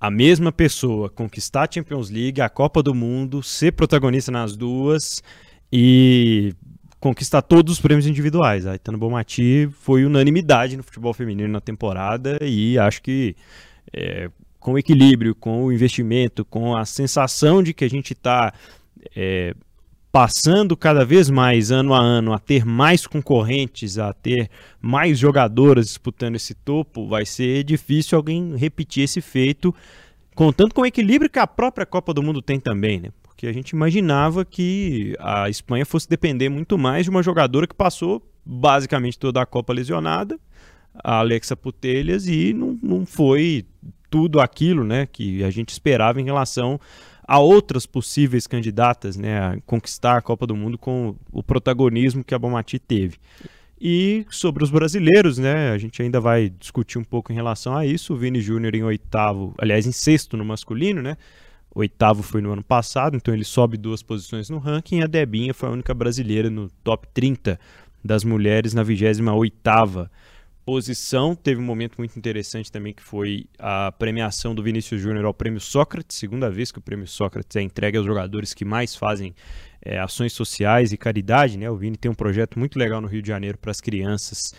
A 0.00 0.10
mesma 0.10 0.50
pessoa 0.50 1.10
conquistar 1.10 1.68
a 1.68 1.72
Champions 1.72 2.08
League, 2.08 2.40
a 2.40 2.48
Copa 2.48 2.82
do 2.82 2.94
Mundo, 2.94 3.42
ser 3.42 3.72
protagonista 3.72 4.32
nas 4.32 4.56
duas 4.56 5.22
e 5.70 6.54
conquistar 6.98 7.42
todos 7.42 7.74
os 7.74 7.80
prêmios 7.80 8.06
individuais. 8.06 8.66
A 8.66 8.74
Itana 8.74 8.96
Bomati 8.96 9.68
foi 9.80 10.04
unanimidade 10.04 10.76
no 10.76 10.82
futebol 10.82 11.12
feminino 11.12 11.52
na 11.52 11.60
temporada 11.60 12.38
e 12.42 12.78
acho 12.78 13.02
que 13.02 13.36
é, 13.92 14.30
com 14.68 14.74
o 14.74 14.78
equilíbrio, 14.78 15.34
com 15.34 15.64
o 15.64 15.72
investimento, 15.72 16.44
com 16.44 16.76
a 16.76 16.84
sensação 16.84 17.62
de 17.62 17.72
que 17.72 17.86
a 17.86 17.88
gente 17.88 18.12
está 18.12 18.52
é, 19.16 19.54
passando 20.12 20.76
cada 20.76 21.06
vez 21.06 21.30
mais 21.30 21.70
ano 21.70 21.94
a 21.94 21.98
ano 21.98 22.34
a 22.34 22.38
ter 22.38 22.66
mais 22.66 23.06
concorrentes, 23.06 23.98
a 23.98 24.12
ter 24.12 24.50
mais 24.78 25.18
jogadoras 25.18 25.86
disputando 25.86 26.36
esse 26.36 26.52
topo, 26.52 27.08
vai 27.08 27.24
ser 27.24 27.64
difícil 27.64 28.18
alguém 28.18 28.56
repetir 28.56 29.04
esse 29.04 29.22
feito, 29.22 29.74
contando 30.34 30.74
com 30.74 30.82
o 30.82 30.86
equilíbrio 30.86 31.30
que 31.30 31.38
a 31.38 31.46
própria 31.46 31.86
Copa 31.86 32.12
do 32.12 32.22
Mundo 32.22 32.42
tem 32.42 32.60
também, 32.60 33.00
né? 33.00 33.08
Porque 33.22 33.46
a 33.46 33.52
gente 33.54 33.70
imaginava 33.70 34.44
que 34.44 35.16
a 35.18 35.48
Espanha 35.48 35.86
fosse 35.86 36.06
depender 36.06 36.50
muito 36.50 36.76
mais 36.76 37.04
de 37.04 37.10
uma 37.10 37.22
jogadora 37.22 37.66
que 37.66 37.74
passou 37.74 38.22
basicamente 38.44 39.18
toda 39.18 39.40
a 39.40 39.46
Copa 39.46 39.72
lesionada, 39.72 40.38
a 41.02 41.20
Alexa 41.20 41.56
Putelhas, 41.56 42.26
e 42.26 42.52
não, 42.52 42.78
não 42.82 43.06
foi 43.06 43.64
tudo 44.10 44.40
aquilo 44.40 44.84
né, 44.84 45.06
que 45.06 45.42
a 45.44 45.50
gente 45.50 45.70
esperava 45.70 46.20
em 46.20 46.24
relação 46.24 46.80
a 47.26 47.38
outras 47.38 47.84
possíveis 47.84 48.46
candidatas 48.46 49.16
né, 49.16 49.38
a 49.38 49.58
conquistar 49.66 50.16
a 50.16 50.22
Copa 50.22 50.46
do 50.46 50.56
Mundo 50.56 50.78
com 50.78 51.14
o 51.30 51.42
protagonismo 51.42 52.24
que 52.24 52.34
a 52.34 52.38
Bomati 52.38 52.78
teve. 52.78 53.18
E 53.80 54.26
sobre 54.30 54.64
os 54.64 54.70
brasileiros, 54.70 55.38
né, 55.38 55.70
a 55.70 55.78
gente 55.78 56.02
ainda 56.02 56.20
vai 56.20 56.48
discutir 56.48 56.98
um 56.98 57.04
pouco 57.04 57.30
em 57.30 57.34
relação 57.34 57.76
a 57.76 57.86
isso. 57.86 58.14
O 58.14 58.16
Vini 58.16 58.40
Júnior 58.40 58.74
em 58.74 58.82
oitavo, 58.82 59.54
aliás, 59.58 59.86
em 59.86 59.92
sexto 59.92 60.36
no 60.36 60.44
masculino, 60.44 61.00
né? 61.00 61.16
Oitavo 61.74 62.22
foi 62.22 62.40
no 62.40 62.50
ano 62.50 62.64
passado, 62.64 63.16
então 63.16 63.32
ele 63.32 63.44
sobe 63.44 63.76
duas 63.76 64.02
posições 64.02 64.50
no 64.50 64.58
ranking. 64.58 65.02
A 65.02 65.06
Debinha 65.06 65.54
foi 65.54 65.68
a 65.68 65.72
única 65.72 65.94
brasileira 65.94 66.50
no 66.50 66.68
top 66.82 67.06
30 67.14 67.60
das 68.04 68.24
mulheres 68.24 68.74
na 68.74 68.82
28 68.82 69.54
oitava 70.68 70.78
posição. 70.78 71.34
Teve 71.34 71.60
um 71.60 71.64
momento 71.64 71.96
muito 71.96 72.16
interessante 72.18 72.70
também 72.70 72.92
que 72.92 73.02
foi 73.02 73.46
a 73.58 73.90
premiação 73.92 74.54
do 74.54 74.62
Vinícius 74.62 75.00
Júnior 75.00 75.24
ao 75.24 75.32
Prêmio 75.32 75.60
Sócrates, 75.60 76.16
segunda 76.16 76.50
vez 76.50 76.70
que 76.70 76.78
o 76.78 76.82
Prêmio 76.82 77.06
Sócrates 77.06 77.56
é 77.56 77.62
entregue 77.62 77.96
aos 77.96 78.06
jogadores 78.06 78.52
que 78.52 78.64
mais 78.64 78.94
fazem 78.94 79.34
é, 79.82 79.98
ações 79.98 80.34
sociais 80.34 80.92
e 80.92 80.98
caridade. 80.98 81.56
Né? 81.56 81.70
O 81.70 81.76
Vini 81.76 81.96
tem 81.96 82.10
um 82.10 82.14
projeto 82.14 82.58
muito 82.58 82.78
legal 82.78 83.00
no 83.00 83.08
Rio 83.08 83.22
de 83.22 83.28
Janeiro 83.28 83.56
para 83.56 83.70
as 83.70 83.80
crianças 83.80 84.54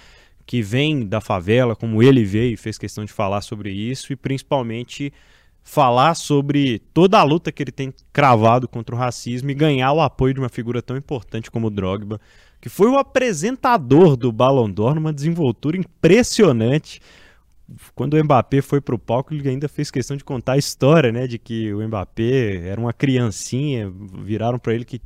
que 0.47 0.63
vêm 0.63 1.05
da 1.05 1.21
favela, 1.21 1.75
como 1.75 2.01
ele 2.01 2.23
veio 2.23 2.53
e 2.53 2.57
fez 2.57 2.77
questão 2.77 3.05
de 3.05 3.13
falar 3.13 3.41
sobre 3.41 3.71
isso, 3.71 4.11
e 4.11 4.15
principalmente 4.15 5.13
falar 5.61 6.15
sobre 6.15 6.79
toda 6.91 7.19
a 7.19 7.23
luta 7.23 7.51
que 7.51 7.61
ele 7.61 7.71
tem 7.71 7.93
cravado 8.11 8.67
contra 8.67 8.95
o 8.95 8.97
racismo 8.97 9.51
e 9.51 9.53
ganhar 9.53 9.93
o 9.93 10.01
apoio 10.01 10.33
de 10.33 10.39
uma 10.39 10.49
figura 10.49 10.81
tão 10.81 10.97
importante 10.97 11.51
como 11.51 11.67
o 11.67 11.69
Drogba, 11.69 12.19
que 12.61 12.69
foi 12.69 12.89
o 12.89 12.97
apresentador 12.97 14.15
do 14.15 14.31
Ballon 14.31 14.69
d'Or 14.69 14.95
numa 14.95 15.13
desenvoltura 15.13 15.77
impressionante. 15.77 17.01
Quando 17.93 18.15
o 18.15 18.23
Mbappé 18.23 18.61
foi 18.61 18.81
pro 18.81 18.97
palco, 18.97 19.33
ele 19.33 19.47
ainda 19.47 19.69
fez 19.69 19.91
questão 19.91 20.17
de 20.17 20.23
contar 20.23 20.53
a 20.53 20.57
história, 20.57 21.11
né, 21.11 21.27
de 21.27 21.37
que 21.37 21.71
o 21.73 21.87
Mbappé 21.87 22.67
era 22.67 22.81
uma 22.81 22.91
criancinha, 22.91 23.91
viraram 24.23 24.57
para 24.57 24.73
ele 24.73 24.83
que, 24.83 24.99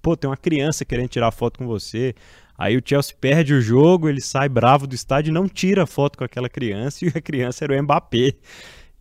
pô, 0.00 0.16
tem 0.16 0.30
uma 0.30 0.36
criança 0.36 0.84
querendo 0.84 1.08
tirar 1.08 1.30
foto 1.32 1.58
com 1.58 1.66
você. 1.66 2.14
Aí 2.56 2.76
o 2.76 2.82
Chelsea 2.84 3.14
perde 3.20 3.52
o 3.52 3.60
jogo, 3.60 4.08
ele 4.08 4.20
sai 4.20 4.48
bravo 4.48 4.86
do 4.86 4.94
estádio 4.94 5.30
e 5.30 5.34
não 5.34 5.48
tira 5.48 5.86
foto 5.86 6.16
com 6.16 6.24
aquela 6.24 6.48
criança, 6.48 7.04
e 7.04 7.08
a 7.08 7.20
criança 7.20 7.64
era 7.64 7.78
o 7.78 7.82
Mbappé. 7.82 8.34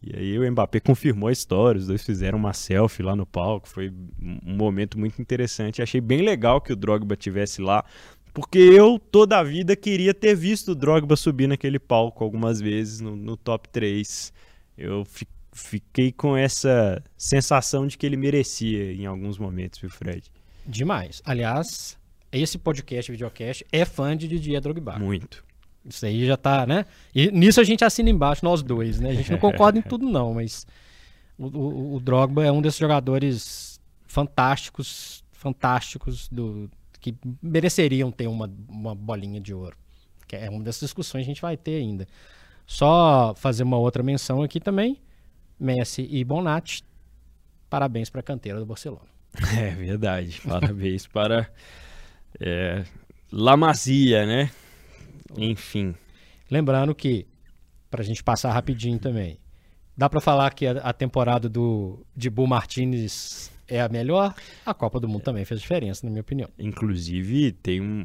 E 0.03 0.17
aí 0.17 0.37
o 0.37 0.51
Mbappé 0.51 0.81
confirmou 0.81 1.29
a 1.29 1.31
história, 1.31 1.79
os 1.79 1.87
dois 1.87 2.03
fizeram 2.03 2.37
uma 2.37 2.51
selfie 2.51 3.01
lá 3.01 3.15
no 3.15 3.25
palco, 3.25 3.69
foi 3.69 3.89
um 4.21 4.55
momento 4.55 4.99
muito 4.99 5.21
interessante. 5.21 5.81
Achei 5.81 6.01
bem 6.01 6.21
legal 6.21 6.59
que 6.59 6.73
o 6.73 6.75
Drogba 6.75 7.15
tivesse 7.15 7.61
lá, 7.61 7.85
porque 8.33 8.57
eu 8.57 8.99
toda 8.99 9.39
a 9.39 9.43
vida 9.43 9.75
queria 9.75 10.13
ter 10.13 10.35
visto 10.35 10.71
o 10.71 10.75
Drogba 10.75 11.15
subir 11.15 11.47
naquele 11.47 11.79
palco 11.79 12.23
algumas 12.23 12.59
vezes 12.59 12.99
no, 12.99 13.15
no 13.15 13.37
top 13.37 13.69
3. 13.69 14.33
Eu 14.77 15.05
fi, 15.05 15.25
fiquei 15.53 16.11
com 16.11 16.35
essa 16.35 17.01
sensação 17.17 17.87
de 17.87 17.97
que 17.97 18.05
ele 18.05 18.17
merecia 18.17 18.91
em 18.91 19.05
alguns 19.05 19.37
momentos, 19.37 19.79
viu, 19.79 19.89
Fred? 19.89 20.23
Demais. 20.65 21.21
Aliás, 21.23 21.97
esse 22.31 22.57
podcast, 22.57 23.11
videocast, 23.11 23.63
é 23.71 23.85
fã 23.85 24.17
de 24.17 24.27
Didier 24.27 24.59
Drogba. 24.59 24.97
Muito. 24.97 25.42
Isso 25.85 26.05
aí 26.05 26.25
já 26.25 26.37
tá, 26.37 26.65
né? 26.65 26.85
E 27.13 27.31
nisso 27.31 27.59
a 27.59 27.63
gente 27.63 27.83
assina 27.83 28.09
embaixo, 28.09 28.43
nós 28.43 28.61
dois, 28.63 28.99
né? 28.99 29.09
A 29.09 29.13
gente 29.13 29.31
não 29.31 29.37
concorda 29.39 29.77
em 29.77 29.81
tudo, 29.81 30.05
não, 30.09 30.33
mas 30.33 30.65
o, 31.37 31.45
o, 31.47 31.95
o 31.95 31.99
Drogba 31.99 32.45
é 32.45 32.51
um 32.51 32.61
desses 32.61 32.79
jogadores 32.79 33.79
fantásticos, 34.05 35.23
fantásticos, 35.31 36.29
do, 36.29 36.69
que 36.99 37.13
mereceriam 37.41 38.11
ter 38.11 38.27
uma, 38.27 38.49
uma 38.69 38.95
bolinha 38.95 39.41
de 39.41 39.53
ouro. 39.53 39.75
Que 40.27 40.37
é 40.37 40.49
uma 40.49 40.63
dessas 40.63 40.81
discussões 40.81 41.25
que 41.25 41.31
a 41.31 41.33
gente 41.33 41.41
vai 41.41 41.57
ter 41.57 41.75
ainda. 41.75 42.07
Só 42.65 43.33
fazer 43.35 43.63
uma 43.63 43.77
outra 43.77 44.01
menção 44.01 44.41
aqui 44.41 44.59
também. 44.59 44.97
Messi 45.59 46.07
e 46.09 46.23
Bonatti, 46.23 46.83
parabéns 47.69 48.09
para 48.09 48.21
a 48.21 48.23
canteira 48.23 48.59
do 48.59 48.65
Barcelona. 48.65 49.11
É 49.57 49.71
verdade. 49.71 50.39
Parabéns 50.47 51.07
para 51.07 51.51
é, 52.39 52.83
La 53.31 53.57
Masia, 53.57 54.25
né? 54.25 54.51
Enfim. 55.37 55.95
Lembrando 56.49 56.93
que, 56.93 57.25
para 57.89 58.01
a 58.01 58.05
gente 58.05 58.23
passar 58.23 58.51
rapidinho 58.51 58.99
também, 58.99 59.39
dá 59.97 60.09
para 60.09 60.19
falar 60.19 60.53
que 60.53 60.65
a, 60.67 60.71
a, 60.73 60.93
temporada 60.93 61.47
do 61.47 62.05
de 62.15 62.29
Bull 62.29 62.47
Martinez 62.47 63.51
é 63.67 63.81
a 63.81 63.89
melhor? 63.89 64.35
A 64.65 64.73
Copa 64.73 64.99
do 64.99 65.07
Mundo 65.07 65.23
também 65.23 65.45
fez 65.45 65.61
diferença, 65.61 66.05
na 66.05 66.11
minha 66.11 66.21
opinião. 66.21 66.49
Inclusive, 66.59 67.51
tem 67.53 67.81
um, 67.81 68.03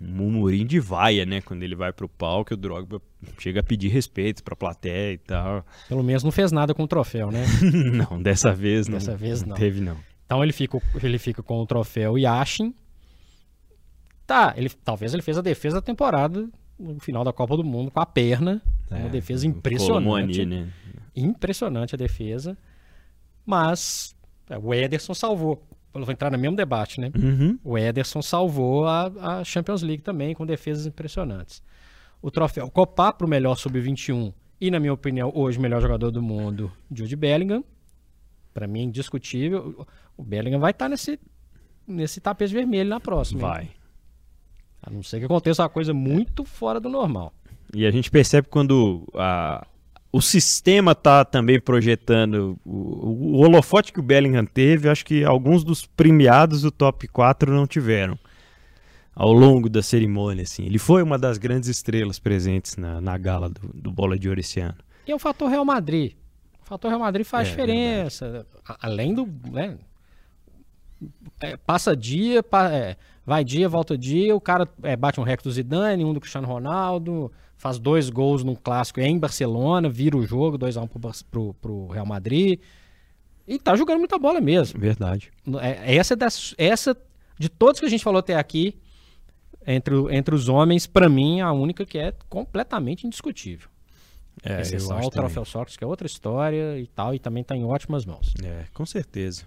um 0.00 0.06
murmurinho 0.06 0.66
de 0.66 0.78
vaia, 0.78 1.24
né? 1.24 1.40
Quando 1.40 1.62
ele 1.62 1.74
vai 1.74 1.92
pro 1.92 2.08
palco, 2.08 2.54
o 2.54 2.56
Drogba 2.56 3.00
chega 3.38 3.60
a 3.60 3.62
pedir 3.62 3.88
respeito 3.88 4.44
pra 4.44 4.54
plateia 4.54 5.14
e 5.14 5.18
tal. 5.18 5.64
Pelo 5.88 6.02
menos 6.02 6.22
não 6.22 6.30
fez 6.30 6.52
nada 6.52 6.74
com 6.74 6.82
o 6.82 6.88
troféu, 6.88 7.30
né? 7.30 7.44
não, 7.92 8.20
dessa 8.20 8.52
vez 8.52 8.86
não. 8.86 8.98
Dessa 8.98 9.16
vez 9.16 9.42
não. 9.42 9.50
não. 9.50 9.56
Teve, 9.56 9.80
não. 9.80 9.96
Então 10.26 10.42
ele 10.42 10.52
fica, 10.52 10.78
ele 11.02 11.18
fica 11.18 11.42
com 11.42 11.58
o 11.58 11.66
troféu 11.66 12.18
Yashin. 12.18 12.74
Tá, 14.26 14.52
ele, 14.58 14.68
talvez 14.68 15.14
ele 15.14 15.22
fez 15.22 15.38
a 15.38 15.40
defesa 15.40 15.76
da 15.76 15.82
temporada 15.82 16.48
no 16.78 17.00
final 17.00 17.24
da 17.24 17.32
Copa 17.32 17.56
do 17.56 17.64
Mundo 17.64 17.90
com 17.90 18.00
a 18.00 18.06
perna. 18.06 18.62
É, 18.90 18.96
uma 18.96 19.08
defesa 19.08 19.46
impressionante. 19.46 20.44
né? 20.44 20.68
Impressionante 21.14 21.94
a 21.94 21.98
defesa. 21.98 22.56
Mas 23.44 24.14
é, 24.48 24.56
o 24.56 24.72
Ederson 24.72 25.14
salvou. 25.14 25.62
Eu 25.94 26.04
vou 26.04 26.12
entrar 26.12 26.30
no 26.30 26.38
mesmo 26.38 26.56
debate, 26.56 27.00
né? 27.00 27.10
Uhum. 27.16 27.58
O 27.64 27.76
Ederson 27.76 28.22
salvou 28.22 28.86
a, 28.86 29.06
a, 29.06 29.44
Champions 29.44 29.82
League 29.82 30.02
também, 30.02 30.34
com 30.34 30.46
defesas 30.46 30.86
impressionantes. 30.86 31.62
O 32.22 32.30
troféu 32.30 32.70
Copa 32.70 33.12
para 33.12 33.26
o 33.26 33.28
melhor 33.28 33.56
sub-21 33.56 34.32
e, 34.60 34.70
na 34.70 34.78
minha 34.78 34.92
opinião, 34.92 35.32
hoje 35.34 35.58
o 35.58 35.60
melhor 35.62 35.80
jogador 35.80 36.10
do 36.10 36.22
mundo, 36.22 36.70
Jude 36.92 37.16
Bellingham. 37.16 37.64
Para 38.52 38.66
mim, 38.66 38.82
indiscutível. 38.84 39.86
O 40.16 40.22
Bellingham 40.22 40.60
vai 40.60 40.72
estar 40.72 40.86
tá 40.86 40.88
nesse, 40.90 41.18
nesse 41.86 42.20
tapete 42.20 42.52
vermelho 42.52 42.90
na 42.90 43.00
próxima. 43.00 43.40
Vai. 43.40 43.62
Hein? 43.64 43.70
A 44.82 44.90
não 44.90 45.02
ser 45.02 45.18
que 45.18 45.24
aconteça 45.24 45.62
uma 45.62 45.68
coisa 45.68 45.92
muito 45.92 46.44
fora 46.44 46.78
do 46.78 46.88
normal. 46.88 47.32
E 47.74 47.86
a 47.86 47.90
gente 47.90 48.10
percebe 48.10 48.48
quando 48.48 49.06
a, 49.14 49.66
o 50.10 50.22
sistema 50.22 50.92
está 50.92 51.24
também 51.24 51.60
projetando 51.60 52.58
o, 52.64 53.36
o, 53.36 53.36
holofote 53.38 53.92
que 53.92 54.00
o 54.00 54.02
Bellingham 54.02 54.46
teve, 54.46 54.88
acho 54.88 55.04
que 55.04 55.24
alguns 55.24 55.62
dos 55.62 55.84
premiados 55.84 56.62
do 56.62 56.70
top 56.70 57.06
4 57.08 57.52
não 57.52 57.66
tiveram 57.66 58.18
ao 59.14 59.32
longo 59.32 59.68
da 59.68 59.82
cerimônia. 59.82 60.44
Assim. 60.44 60.64
Ele 60.64 60.78
foi 60.78 61.02
uma 61.02 61.18
das 61.18 61.36
grandes 61.36 61.68
estrelas 61.68 62.18
presentes 62.18 62.76
na, 62.76 63.00
na 63.00 63.18
gala 63.18 63.50
do, 63.50 63.68
do 63.74 63.92
Bola 63.92 64.18
de 64.18 64.28
Ouro 64.28 64.40
esse 64.40 64.60
ano. 64.60 64.78
E 65.06 65.12
o 65.12 65.18
fator 65.18 65.50
Real 65.50 65.64
Madrid. 65.64 66.12
O 66.62 66.66
fator 66.66 66.88
Real 66.88 67.00
Madrid 67.00 67.26
faz 67.26 67.48
é, 67.48 67.50
diferença. 67.50 68.26
Verdade. 68.30 68.48
Além 68.80 69.14
do. 69.14 69.28
Né, 69.50 69.76
é, 71.40 71.56
passa 71.56 71.96
dia, 71.96 72.42
pa, 72.42 72.70
é, 72.70 72.96
vai 73.24 73.44
dia, 73.44 73.68
volta 73.68 73.96
dia, 73.96 74.34
o 74.34 74.40
cara 74.40 74.68
é, 74.82 74.96
bate 74.96 75.20
um 75.20 75.22
recorde 75.22 75.48
do 75.48 75.52
Zidane, 75.52 76.04
um 76.04 76.12
do 76.12 76.20
Cristiano 76.20 76.46
Ronaldo, 76.46 77.30
faz 77.56 77.78
dois 77.78 78.10
gols 78.10 78.42
num 78.42 78.54
clássico 78.54 79.00
em 79.00 79.18
Barcelona, 79.18 79.88
vira 79.88 80.16
o 80.16 80.26
jogo, 80.26 80.58
2x1 80.58 80.82
um 80.82 80.86
pro, 80.86 81.12
pro, 81.30 81.54
pro, 81.54 81.86
Real 81.88 82.06
Madrid. 82.06 82.60
E 83.46 83.58
tá 83.58 83.74
jogando 83.74 83.98
muita 83.98 84.18
bola 84.18 84.40
mesmo. 84.40 84.78
Verdade. 84.78 85.30
É, 85.60 85.96
essa, 85.96 86.14
das, 86.14 86.54
essa, 86.58 86.96
de 87.38 87.48
todos 87.48 87.80
que 87.80 87.86
a 87.86 87.88
gente 87.88 88.04
falou 88.04 88.18
até 88.18 88.34
aqui, 88.34 88.76
entre, 89.66 89.94
entre 90.10 90.34
os 90.34 90.48
homens, 90.48 90.86
para 90.86 91.08
mim, 91.08 91.40
a 91.40 91.52
única 91.52 91.84
que 91.84 91.98
é 91.98 92.12
completamente 92.28 93.06
indiscutível. 93.06 93.68
É, 94.42 94.60
Exceção 94.60 94.98
ao 94.98 95.10
Troféu 95.10 95.44
Sócrates, 95.44 95.76
que 95.76 95.84
é 95.84 95.86
outra 95.86 96.06
história 96.06 96.78
e 96.78 96.86
tal, 96.86 97.14
e 97.14 97.18
também 97.18 97.42
tá 97.42 97.56
em 97.56 97.64
ótimas 97.64 98.04
mãos. 98.04 98.32
É, 98.42 98.64
com 98.72 98.86
certeza. 98.86 99.44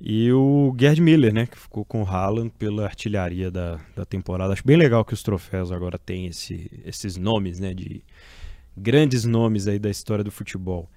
E 0.00 0.30
o 0.30 0.74
Gerd 0.78 1.00
Miller, 1.00 1.32
né, 1.32 1.46
que 1.46 1.58
ficou 1.58 1.84
com 1.84 2.02
o 2.02 2.06
Haaland 2.06 2.52
pela 2.58 2.84
artilharia 2.84 3.50
da, 3.50 3.80
da 3.94 4.04
temporada. 4.04 4.52
Acho 4.52 4.66
bem 4.66 4.76
legal 4.76 5.04
que 5.04 5.14
os 5.14 5.22
troféus 5.22 5.72
agora 5.72 5.98
têm 5.98 6.26
esse, 6.26 6.70
esses 6.84 7.16
nomes, 7.16 7.58
né, 7.58 7.72
de 7.72 8.02
grandes 8.76 9.24
nomes 9.24 9.66
aí 9.66 9.78
da 9.78 9.88
história 9.88 10.22
do 10.22 10.30
futebol. 10.30 10.90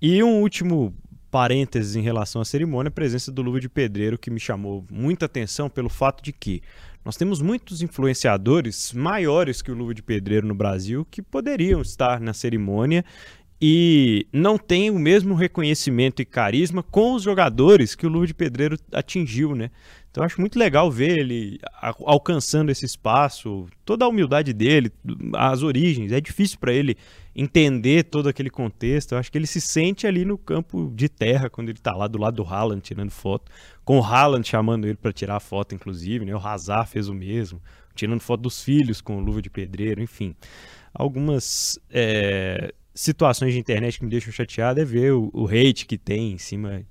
E 0.00 0.22
um 0.22 0.40
último 0.42 0.94
parênteses 1.30 1.96
em 1.96 2.02
relação 2.02 2.42
à 2.42 2.44
cerimônia, 2.44 2.88
a 2.88 2.92
presença 2.92 3.32
do 3.32 3.40
Luva 3.40 3.58
de 3.58 3.70
Pedreiro, 3.70 4.18
que 4.18 4.30
me 4.30 4.38
chamou 4.38 4.84
muita 4.90 5.24
atenção 5.24 5.70
pelo 5.70 5.88
fato 5.88 6.22
de 6.22 6.30
que 6.30 6.60
nós 7.02 7.16
temos 7.16 7.40
muitos 7.40 7.80
influenciadores 7.80 8.92
maiores 8.92 9.62
que 9.62 9.72
o 9.72 9.74
Luva 9.74 9.94
de 9.94 10.02
Pedreiro 10.02 10.46
no 10.46 10.54
Brasil 10.54 11.06
que 11.10 11.22
poderiam 11.22 11.80
estar 11.80 12.20
na 12.20 12.34
cerimônia 12.34 13.02
e 13.64 14.26
não 14.32 14.58
tem 14.58 14.90
o 14.90 14.98
mesmo 14.98 15.36
reconhecimento 15.36 16.20
e 16.20 16.24
carisma 16.24 16.82
com 16.82 17.14
os 17.14 17.22
jogadores 17.22 17.94
que 17.94 18.04
o 18.04 18.08
Luva 18.08 18.26
de 18.26 18.34
Pedreiro 18.34 18.76
atingiu, 18.92 19.54
né? 19.54 19.70
Então 20.10 20.24
acho 20.24 20.40
muito 20.40 20.58
legal 20.58 20.90
ver 20.90 21.16
ele 21.16 21.60
alcançando 22.04 22.72
esse 22.72 22.84
espaço, 22.84 23.68
toda 23.84 24.04
a 24.04 24.08
humildade 24.08 24.52
dele, 24.52 24.90
as 25.34 25.62
origens. 25.62 26.10
É 26.10 26.20
difícil 26.20 26.58
para 26.58 26.72
ele 26.72 26.96
entender 27.36 28.02
todo 28.02 28.28
aquele 28.28 28.50
contexto. 28.50 29.12
Eu 29.12 29.18
acho 29.18 29.30
que 29.30 29.38
ele 29.38 29.46
se 29.46 29.60
sente 29.60 30.08
ali 30.08 30.24
no 30.24 30.36
campo 30.36 30.92
de 30.92 31.08
terra 31.08 31.48
quando 31.48 31.68
ele 31.68 31.78
está 31.78 31.94
lá 31.94 32.08
do 32.08 32.18
lado 32.18 32.42
do 32.42 32.44
Haaland 32.44 32.80
tirando 32.80 33.10
foto, 33.10 33.50
com 33.84 34.00
o 34.00 34.04
Haaland 34.04 34.46
chamando 34.46 34.88
ele 34.88 34.96
para 34.96 35.12
tirar 35.12 35.38
foto, 35.38 35.72
inclusive, 35.72 36.24
né? 36.24 36.34
O 36.34 36.44
Hazard 36.44 36.90
fez 36.90 37.08
o 37.08 37.14
mesmo, 37.14 37.62
tirando 37.94 38.20
foto 38.20 38.40
dos 38.40 38.60
filhos 38.60 39.00
com 39.00 39.18
o 39.18 39.20
Luva 39.20 39.40
de 39.40 39.48
Pedreiro, 39.48 40.02
enfim. 40.02 40.34
Algumas 40.92 41.78
é, 41.88 42.74
situações 42.94 43.52
de 43.52 43.58
internet 43.58 43.98
que 43.98 44.04
me 44.04 44.10
deixam 44.10 44.32
chateado 44.32 44.80
é 44.80 44.84
ver 44.84 45.12
o, 45.12 45.30
o 45.32 45.46
hate 45.46 45.86
que 45.86 45.96
tem 45.98 46.32
em 46.32 46.38
cima 46.38 46.84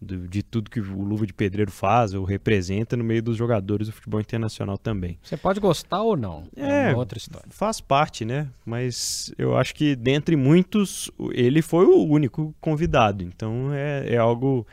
do, 0.00 0.28
de 0.28 0.42
tudo 0.42 0.70
que 0.70 0.80
o 0.80 1.02
Luva 1.02 1.26
de 1.26 1.32
Pedreiro 1.32 1.70
faz 1.70 2.14
ou 2.14 2.24
representa 2.24 2.96
no 2.96 3.02
meio 3.02 3.22
dos 3.22 3.36
jogadores 3.36 3.88
do 3.88 3.92
futebol 3.92 4.20
internacional 4.20 4.76
também. 4.76 5.18
Você 5.22 5.36
pode 5.36 5.60
gostar 5.60 6.02
ou 6.02 6.16
não, 6.16 6.44
é, 6.56 6.90
é 6.90 6.96
outra 6.96 7.18
história. 7.18 7.46
Faz 7.50 7.80
parte, 7.80 8.24
né? 8.24 8.48
Mas 8.64 9.32
eu 9.38 9.56
acho 9.56 9.74
que 9.74 9.96
dentre 9.96 10.36
muitos, 10.36 11.10
ele 11.32 11.62
foi 11.62 11.86
o 11.86 12.04
único 12.04 12.54
convidado, 12.60 13.24
então 13.24 13.72
é, 13.72 14.14
é 14.14 14.16
algo 14.16 14.66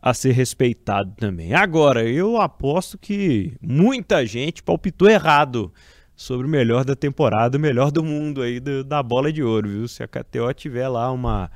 a 0.00 0.12
ser 0.12 0.32
respeitado 0.32 1.12
também. 1.16 1.54
Agora, 1.54 2.04
eu 2.04 2.40
aposto 2.40 2.98
que 2.98 3.52
muita 3.60 4.26
gente 4.26 4.62
palpitou 4.62 5.08
errado 5.08 5.72
sobre 6.16 6.46
o 6.46 6.50
melhor 6.50 6.84
da 6.84 6.94
temporada, 6.94 7.56
o 7.56 7.60
melhor 7.60 7.90
do 7.90 8.04
mundo 8.04 8.42
aí 8.42 8.60
do, 8.60 8.84
da 8.84 9.02
bola 9.02 9.32
de 9.32 9.42
ouro, 9.42 9.68
viu? 9.68 9.88
Se 9.88 10.02
a 10.02 10.08
KTO 10.08 10.52
tiver 10.54 10.88
lá 10.88 11.10
uma, 11.10 11.50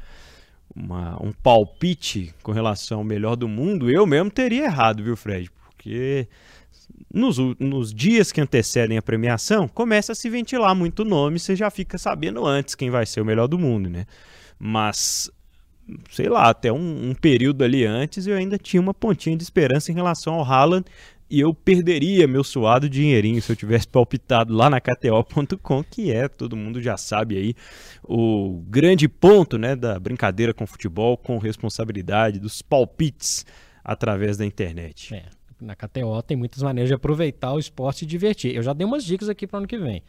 uma, 0.75 1.23
um 1.23 1.33
palpite 1.33 2.35
com 2.43 2.53
relação 2.53 2.99
ao 2.99 3.05
melhor 3.05 3.37
do 3.37 3.49
mundo, 3.49 3.91
eu 3.91 4.07
mesmo 4.07 4.31
teria 4.31 4.65
errado, 4.65 5.03
viu, 5.03 5.17
Fred? 5.17 5.51
Porque 5.51 6.29
nos, 7.13 7.39
nos 7.59 7.95
dias 7.95 8.33
que 8.33 8.41
antecedem 8.41 8.99
a 8.99 9.03
premiação, 9.03 9.69
começa 9.69 10.13
a 10.13 10.15
se 10.15 10.29
ventilar 10.29 10.75
muito 10.75 11.05
nome, 11.05 11.39
você 11.39 11.55
já 11.55 11.71
fica 11.71 11.99
sabendo 11.99 12.45
antes 12.45 12.75
quem 12.75 12.91
vai 12.91 13.07
ser 13.07 13.21
o 13.21 13.25
melhor 13.25 13.47
do 13.47 13.59
mundo, 13.59 13.89
né? 13.89 14.07
Mas 14.59 15.31
sei 16.11 16.29
lá, 16.29 16.49
até 16.51 16.73
um, 16.73 17.11
um, 17.11 17.15
período 17.15 17.63
ali 17.63 17.85
antes, 17.85 18.27
eu 18.27 18.37
ainda 18.37 18.59
tinha 18.59 18.81
uma 18.81 18.93
pontinha 18.93 19.37
de 19.37 19.43
esperança 19.43 19.93
em 19.93 19.95
relação 19.95 20.35
ao 20.35 20.45
Haaland 20.45 20.85
e 21.29 21.41
eu 21.41 21.53
perderia 21.53 22.27
meu 22.27 22.45
suado 22.45 22.89
dinheirinho 22.89 23.43
se 23.43 23.51
eu 23.51 23.57
tivesse 23.57 23.89
palpitado 23.89 24.55
lá 24.55 24.71
na 24.71 24.81
KTO.com, 24.81 25.83
que 25.83 26.13
é, 26.13 26.29
todo 26.29 26.57
mundo 26.57 26.81
já 26.81 26.97
sabe 26.97 27.37
aí, 27.37 27.55
o 28.05 28.63
grande 28.69 29.09
ponto 29.09 29.59
né, 29.59 29.75
da 29.75 29.99
brincadeira 29.99 30.55
com 30.55 30.67
futebol, 30.67 31.17
com 31.17 31.39
responsabilidade, 31.39 32.39
dos 32.39 32.63
palpites 32.63 33.45
através 33.85 34.37
da 34.37 34.47
internet. 34.47 35.15
É, 35.15 35.25
na 35.61 35.75
KTO 35.75 36.23
tem 36.23 36.37
muitas 36.37 36.63
maneiras 36.63 36.89
de 36.89 36.95
aproveitar 36.95 37.53
o 37.53 37.59
esporte 37.59 38.03
e 38.03 38.07
divertir. 38.07 38.55
Eu 38.55 38.63
já 38.63 38.73
dei 38.73 38.87
umas 38.87 39.05
dicas 39.05 39.29
aqui 39.29 39.47
para 39.47 39.57
o 39.57 39.59
ano 39.59 39.67
que 39.67 39.79
vem. 39.79 40.03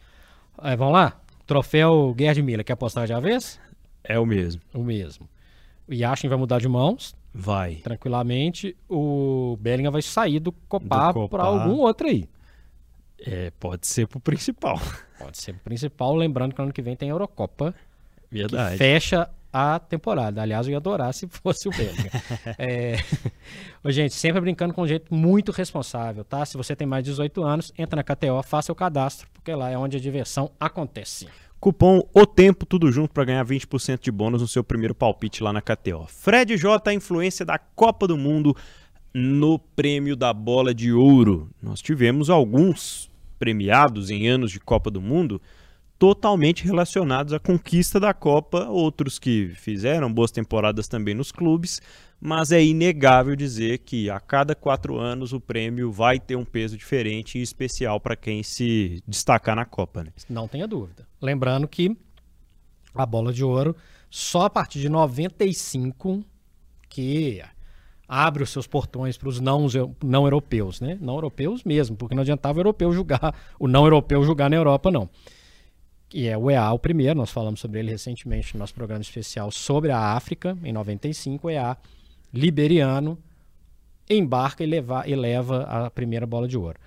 É, 0.62 0.76
vamos 0.76 0.94
lá? 0.94 1.20
Troféu 1.46 2.14
Gerd 2.16 2.42
Miller, 2.42 2.64
quer 2.64 2.74
apostar 2.74 3.06
de 3.06 3.20
vez? 3.20 3.58
É 4.04 4.18
o 4.18 4.26
mesmo. 4.26 4.60
O 4.72 4.82
mesmo. 4.84 5.28
O 5.88 5.94
Yashin 5.94 6.28
vai 6.28 6.38
mudar 6.38 6.60
de 6.60 6.68
mãos. 6.68 7.16
Vai. 7.32 7.76
Tranquilamente. 7.76 8.76
O 8.88 9.56
Bellingham 9.60 9.92
vai 9.92 10.02
sair 10.02 10.40
do 10.40 10.52
Copá, 10.52 11.12
para 11.12 11.42
algum 11.42 11.76
outro 11.78 12.08
aí. 12.08 12.28
É, 13.20 13.50
pode 13.58 13.86
ser 13.86 14.06
pro 14.06 14.20
principal. 14.20 14.80
Pode 15.18 15.38
ser 15.38 15.52
pro 15.54 15.64
principal. 15.64 16.14
Lembrando 16.14 16.52
que 16.52 16.58
no 16.58 16.64
ano 16.64 16.72
que 16.72 16.82
vem 16.82 16.96
tem 16.96 17.10
a 17.10 17.12
Eurocopa. 17.12 17.74
Verdade. 18.30 18.76
fecha 18.76 19.28
a 19.52 19.78
temporada. 19.78 20.42
Aliás, 20.42 20.66
eu 20.66 20.72
ia 20.72 20.76
adorar 20.76 21.12
se 21.14 21.26
fosse 21.26 21.68
o 21.68 21.72
Bellingham. 21.72 22.10
é... 22.58 22.96
Ô, 23.82 23.90
gente, 23.90 24.14
sempre 24.14 24.40
brincando 24.40 24.74
com 24.74 24.82
um 24.82 24.86
jeito 24.86 25.12
muito 25.14 25.50
responsável, 25.52 26.24
tá? 26.24 26.44
Se 26.44 26.56
você 26.56 26.76
tem 26.76 26.86
mais 26.86 27.02
de 27.04 27.10
18 27.10 27.42
anos, 27.42 27.72
entra 27.78 27.96
na 27.96 28.04
KTO, 28.04 28.42
faça 28.42 28.70
o 28.70 28.74
cadastro, 28.74 29.26
porque 29.32 29.54
lá 29.54 29.70
é 29.70 29.78
onde 29.78 29.96
a 29.96 30.00
diversão 30.00 30.50
acontece. 30.60 31.26
Cupom 31.60 32.00
O 32.14 32.24
Tempo, 32.24 32.64
tudo 32.64 32.92
junto 32.92 33.12
para 33.12 33.24
ganhar 33.24 33.44
20% 33.44 34.00
de 34.00 34.12
bônus 34.12 34.42
no 34.42 34.48
seu 34.48 34.62
primeiro 34.62 34.94
palpite 34.94 35.42
lá 35.42 35.52
na 35.52 35.60
KTO. 35.60 36.06
Fred 36.06 36.56
J, 36.56 36.90
a 36.90 36.94
influência 36.94 37.44
da 37.44 37.58
Copa 37.58 38.06
do 38.06 38.16
Mundo 38.16 38.56
no 39.12 39.58
prêmio 39.58 40.14
da 40.14 40.32
Bola 40.32 40.72
de 40.72 40.92
Ouro. 40.92 41.50
Nós 41.60 41.80
tivemos 41.80 42.30
alguns 42.30 43.10
premiados 43.38 44.08
em 44.10 44.28
anos 44.28 44.52
de 44.52 44.60
Copa 44.60 44.90
do 44.90 45.00
Mundo 45.00 45.40
totalmente 45.98 46.64
relacionados 46.64 47.32
à 47.32 47.40
conquista 47.40 47.98
da 47.98 48.14
Copa, 48.14 48.68
outros 48.68 49.18
que 49.18 49.48
fizeram 49.56 50.12
boas 50.12 50.30
temporadas 50.30 50.86
também 50.86 51.12
nos 51.12 51.32
clubes, 51.32 51.82
mas 52.20 52.52
é 52.52 52.62
inegável 52.62 53.34
dizer 53.34 53.78
que 53.78 54.08
a 54.08 54.20
cada 54.20 54.54
quatro 54.54 54.96
anos 54.96 55.32
o 55.32 55.40
prêmio 55.40 55.90
vai 55.90 56.20
ter 56.20 56.36
um 56.36 56.44
peso 56.44 56.76
diferente 56.76 57.38
e 57.38 57.42
especial 57.42 57.98
para 57.98 58.14
quem 58.14 58.44
se 58.44 59.02
destacar 59.08 59.56
na 59.56 59.64
Copa. 59.64 60.04
Né? 60.04 60.12
Não 60.30 60.46
tenha 60.46 60.68
dúvida. 60.68 61.07
Lembrando 61.20 61.66
que 61.66 61.96
a 62.94 63.06
bola 63.06 63.32
de 63.32 63.44
ouro 63.44 63.76
só 64.10 64.42
a 64.42 64.50
partir 64.50 64.80
de 64.80 64.88
95 64.88 66.24
que 66.88 67.42
abre 68.06 68.42
os 68.42 68.50
seus 68.50 68.66
portões 68.66 69.18
para 69.18 69.28
os 69.28 69.38
não, 69.38 69.66
não 70.02 70.24
europeus, 70.24 70.80
né? 70.80 70.96
Não 71.00 71.14
europeus 71.14 71.62
mesmo, 71.62 71.96
porque 71.96 72.14
não 72.14 72.22
adiantava 72.22 72.58
o 72.58 72.60
europeu 72.60 72.92
julgar, 72.92 73.34
o 73.58 73.68
não 73.68 73.84
europeu 73.84 74.24
julgar 74.24 74.48
na 74.48 74.56
Europa, 74.56 74.90
não 74.90 75.08
que 76.08 76.26
é 76.26 76.36
o 76.36 76.50
EA, 76.50 76.72
o 76.72 76.78
primeiro, 76.78 77.14
nós 77.14 77.30
falamos 77.30 77.60
sobre 77.60 77.80
ele 77.80 77.90
recentemente 77.90 78.54
no 78.54 78.60
nosso 78.60 78.74
programa 78.74 79.02
especial 79.02 79.50
sobre 79.50 79.90
a 79.90 79.98
África, 80.14 80.56
em 80.64 80.72
95, 80.72 81.46
o 81.46 81.50
EA 81.50 81.76
liberiano 82.32 83.18
embarca 84.08 84.64
e 84.64 84.70
e 85.06 85.14
leva 85.14 85.62
a 85.64 85.90
primeira 85.90 86.26
bola 86.26 86.48
de 86.48 86.56
ouro. 86.56 86.78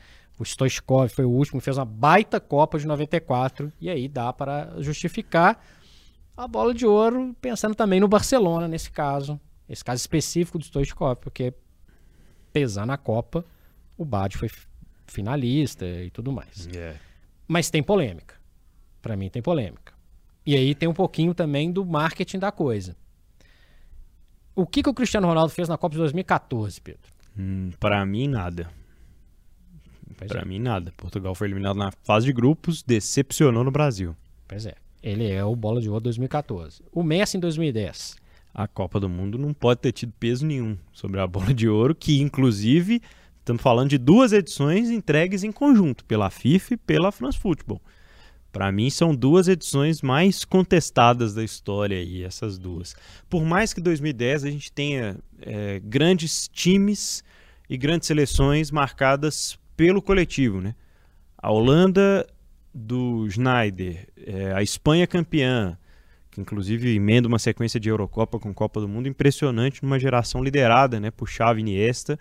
O 0.41 0.43
Stoichkov 0.43 1.07
foi 1.09 1.23
o 1.23 1.29
último, 1.29 1.61
fez 1.61 1.77
uma 1.77 1.85
baita 1.85 2.39
Copa 2.39 2.79
de 2.79 2.87
94, 2.87 3.71
e 3.79 3.91
aí 3.91 4.07
dá 4.07 4.33
para 4.33 4.73
justificar 4.81 5.63
a 6.35 6.47
bola 6.47 6.73
de 6.73 6.83
ouro, 6.83 7.35
pensando 7.39 7.75
também 7.75 7.99
no 7.99 8.07
Barcelona, 8.07 8.67
nesse 8.67 8.89
caso, 8.89 9.39
esse 9.69 9.85
caso 9.85 9.99
específico 9.99 10.57
do 10.57 10.63
Stoichkov, 10.63 11.17
porque 11.17 11.53
pesar 12.51 12.87
na 12.87 12.97
Copa, 12.97 13.45
o 13.95 14.03
Bad 14.03 14.35
foi 14.35 14.49
finalista 15.05 15.85
e 15.85 16.09
tudo 16.09 16.31
mais. 16.31 16.65
Yeah. 16.65 16.99
Mas 17.47 17.69
tem 17.69 17.83
polêmica. 17.83 18.33
Para 18.99 19.15
mim 19.15 19.29
tem 19.29 19.43
polêmica. 19.43 19.93
E 20.43 20.55
aí 20.55 20.73
tem 20.73 20.89
um 20.89 20.93
pouquinho 20.93 21.35
também 21.35 21.71
do 21.71 21.85
marketing 21.85 22.39
da 22.39 22.51
coisa. 22.51 22.95
O 24.55 24.65
que, 24.65 24.81
que 24.81 24.89
o 24.89 24.93
Cristiano 24.93 25.27
Ronaldo 25.27 25.53
fez 25.53 25.69
na 25.69 25.77
Copa 25.77 25.93
de 25.93 25.99
2014, 25.99 26.81
Pedro? 26.81 27.11
Hum, 27.37 27.69
para 27.79 28.03
mim, 28.07 28.27
nada. 28.27 28.80
Para 30.17 30.41
é. 30.41 30.45
mim, 30.45 30.59
nada. 30.59 30.93
Portugal 30.97 31.35
foi 31.35 31.47
eliminado 31.47 31.77
na 31.77 31.91
fase 32.03 32.25
de 32.25 32.33
grupos, 32.33 32.83
decepcionou 32.83 33.63
no 33.63 33.71
Brasil. 33.71 34.15
Pois 34.47 34.65
é. 34.65 34.75
Ele 35.01 35.29
é 35.29 35.43
o 35.43 35.55
bola 35.55 35.81
de 35.81 35.89
ouro 35.89 36.03
2014. 36.03 36.83
O 36.91 37.03
Messi 37.03 37.37
em 37.37 37.39
2010. 37.39 38.15
A 38.53 38.67
Copa 38.67 38.99
do 38.99 39.09
Mundo 39.09 39.37
não 39.37 39.53
pode 39.53 39.79
ter 39.79 39.91
tido 39.91 40.13
peso 40.19 40.45
nenhum 40.45 40.77
sobre 40.91 41.19
a 41.19 41.25
bola 41.25 41.53
de 41.53 41.67
ouro, 41.67 41.95
que 41.95 42.21
inclusive 42.21 43.01
estamos 43.39 43.61
falando 43.61 43.89
de 43.89 43.97
duas 43.97 44.33
edições 44.33 44.89
entregues 44.89 45.43
em 45.43 45.51
conjunto, 45.51 46.05
pela 46.05 46.29
FIFA 46.29 46.73
e 46.75 46.77
pela 46.77 47.11
France 47.11 47.39
Football. 47.39 47.81
Para 48.51 48.71
mim, 48.71 48.89
são 48.89 49.15
duas 49.15 49.47
edições 49.47 50.01
mais 50.01 50.43
contestadas 50.43 51.33
da 51.33 51.43
história 51.43 51.97
aí, 51.97 52.23
essas 52.23 52.57
duas. 52.57 52.93
Por 53.29 53.45
mais 53.45 53.73
que 53.73 53.79
2010 53.79 54.43
a 54.43 54.51
gente 54.51 54.71
tenha 54.71 55.17
é, 55.41 55.79
grandes 55.79 56.49
times 56.49 57.23
e 57.69 57.77
grandes 57.77 58.07
seleções 58.07 58.69
marcadas 58.69 59.57
pelo 59.81 59.99
coletivo, 59.99 60.61
né? 60.61 60.75
A 61.35 61.51
Holanda 61.51 62.27
do 62.71 63.27
Schneider, 63.27 64.07
é, 64.15 64.53
a 64.53 64.61
Espanha 64.61 65.07
campeã, 65.07 65.75
que 66.29 66.39
inclusive 66.39 66.93
emenda 66.93 67.27
uma 67.27 67.39
sequência 67.39 67.79
de 67.79 67.89
Eurocopa 67.89 68.37
com 68.37 68.53
Copa 68.53 68.79
do 68.79 68.87
Mundo 68.87 69.07
impressionante 69.07 69.81
numa 69.81 69.99
geração 69.99 70.43
liderada, 70.43 70.99
né, 70.99 71.09
por 71.09 71.27
Xavi 71.27 71.61
Iniesta, 71.61 72.19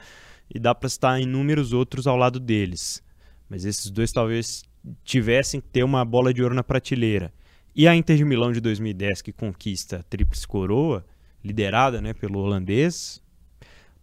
e 0.48 0.58
dá 0.58 0.74
para 0.74 0.86
estar 0.86 1.20
inúmeros 1.20 1.74
outros 1.74 2.06
ao 2.06 2.16
lado 2.16 2.40
deles. 2.40 3.02
Mas 3.46 3.66
esses 3.66 3.90
dois 3.90 4.10
talvez 4.10 4.64
tivessem 5.04 5.60
que 5.60 5.68
ter 5.68 5.84
uma 5.84 6.02
bola 6.02 6.32
de 6.32 6.42
ouro 6.42 6.54
na 6.54 6.64
prateleira. 6.64 7.30
E 7.76 7.86
a 7.86 7.94
Inter 7.94 8.16
de 8.16 8.24
Milão 8.24 8.52
de 8.52 8.60
2010, 8.62 9.20
que 9.20 9.34
conquista 9.34 9.98
a 9.98 10.02
Tríplice 10.02 10.48
Coroa, 10.48 11.04
liderada 11.44 12.00
né, 12.00 12.14
pelo 12.14 12.38
holandês, 12.38 13.22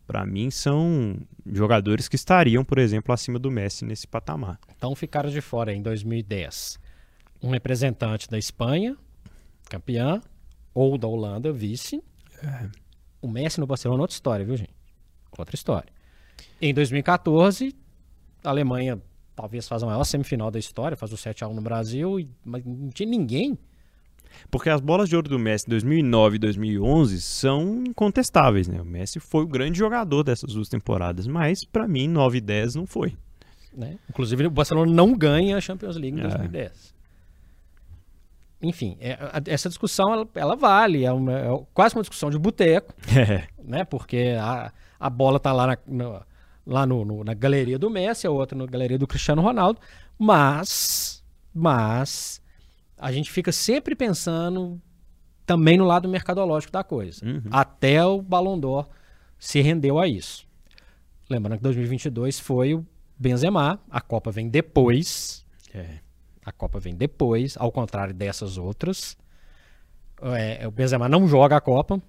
para 0.08 0.26
mim 0.26 0.50
são 0.50 1.18
jogadores 1.46 2.08
que 2.08 2.16
estariam, 2.16 2.64
por 2.64 2.80
exemplo, 2.80 3.14
acima 3.14 3.38
do 3.38 3.52
Messi 3.52 3.86
nesse 3.86 4.08
patamar. 4.08 4.58
Então 4.76 4.96
ficaram 4.96 5.30
de 5.30 5.42
fora 5.42 5.74
em 5.74 5.82
2010 5.82 6.80
um 7.42 7.50
representante 7.52 8.30
da 8.30 8.38
Espanha, 8.38 8.98
campeã, 9.70 10.22
ou 10.74 10.98
da 10.98 11.08
Holanda, 11.08 11.52
vice. 11.52 12.04
É. 12.42 12.70
O 13.22 13.28
Messi 13.28 13.60
no 13.60 13.68
Barcelona, 13.68 14.02
outra 14.02 14.16
história, 14.16 14.46
viu, 14.46 14.56
gente? 14.56 14.74
Outra 15.38 15.56
história. 15.56 15.92
Em 16.62 16.74
2014, 16.74 17.76
a 18.44 18.50
Alemanha 18.50 19.02
talvez 19.36 19.68
faz 19.68 19.84
a 19.84 19.86
maior 19.86 20.04
semifinal 20.04 20.50
da 20.50 20.58
história, 20.58 20.98
faz 20.98 21.14
o 21.14 21.16
7x1 21.16 21.54
no 21.54 21.62
Brasil, 21.62 22.28
mas 22.44 22.64
não 22.66 22.90
tinha 22.90 23.08
ninguém. 23.08 23.58
Porque 24.50 24.70
as 24.70 24.82
bolas 24.82 25.10
de 25.10 25.16
ouro 25.16 25.30
do 25.30 25.40
Messi 25.40 25.68
2009 25.70 26.36
e 26.36 26.40
2011 26.40 27.22
são 27.22 27.84
incontestáveis, 27.86 28.68
né? 28.68 28.82
O 28.82 28.86
Messi 28.86 29.20
foi 29.20 29.44
o 29.44 29.48
grande 29.48 29.78
jogador 29.78 30.24
dessas 30.24 30.54
duas 30.54 30.70
temporadas, 30.70 31.28
mas 31.28 31.64
para 31.64 31.88
mim 31.88 32.08
9 32.08 32.38
e 32.38 32.42
10 32.42 32.76
não 32.76 32.86
foi. 32.86 33.16
Né? 33.74 33.98
Inclusive 34.10 34.48
o 34.48 34.52
Barcelona 34.52 34.92
não 34.92 35.16
ganha 35.16 35.58
a 35.58 35.62
Champions 35.62 35.96
League 35.96 36.18
em 36.18 36.22
é. 36.22 36.28
2010. 36.28 36.96
Enfim, 38.60 38.98
é, 39.00 39.18
essa 39.46 39.70
discussão 39.70 40.12
ela, 40.12 40.28
ela 40.34 40.56
vale, 40.56 41.06
é, 41.06 41.12
uma, 41.12 41.32
é, 41.32 41.48
quase 41.74 41.96
uma 41.96 42.02
discussão 42.02 42.32
de 42.32 42.40
boteco, 42.40 42.92
é. 43.16 43.48
né? 43.64 43.86
Porque 43.86 44.36
a, 44.40 44.72
a 45.00 45.10
bola 45.10 45.40
tá 45.40 45.54
lá 45.54 45.68
na, 45.68 45.78
na 45.86 46.22
lá 46.68 46.86
no, 46.86 47.06
no, 47.06 47.24
na 47.24 47.34
galeria 47.34 47.80
do 47.80 47.90
Messi, 47.90 48.28
a 48.28 48.32
outra 48.32 48.58
na 48.58 48.66
galeria 48.66 48.98
do 48.98 49.08
Cristiano 49.08 49.42
Ronaldo, 49.42 49.80
mas, 50.20 51.24
mas 51.54 52.42
a 52.98 53.12
gente 53.12 53.32
fica 53.32 53.52
sempre 53.52 53.96
pensando 53.96 54.82
também 55.46 55.78
no 55.78 55.86
lado 55.86 56.10
mercadológico 56.10 56.74
da 56.74 56.84
coisa. 56.84 57.26
Uhum. 57.26 57.44
Até 57.52 58.04
o 58.04 58.22
Ballon 58.22 58.60
d'Or 58.60 58.90
se 59.40 59.62
rendeu 59.62 60.00
a 60.00 60.08
isso. 60.08 60.46
Lembrando 61.30 61.58
que 61.58 61.64
2022 61.64 62.40
foi 62.40 62.74
o 62.74 62.86
Benzema, 63.18 63.80
a 63.90 64.02
Copa 64.02 64.32
vem 64.32 64.50
depois. 64.50 65.46
É. 65.74 66.00
A 66.46 66.52
Copa 66.52 66.80
vem 66.80 66.96
depois, 66.96 67.56
ao 67.58 67.72
contrário 67.72 68.14
dessas 68.14 68.58
outras. 68.58 69.18
É, 70.22 70.68
o 70.68 70.72
Benzema 70.72 71.08
não 71.08 71.28
joga 71.28 71.56
a 71.58 71.62
Copa, 71.62 72.02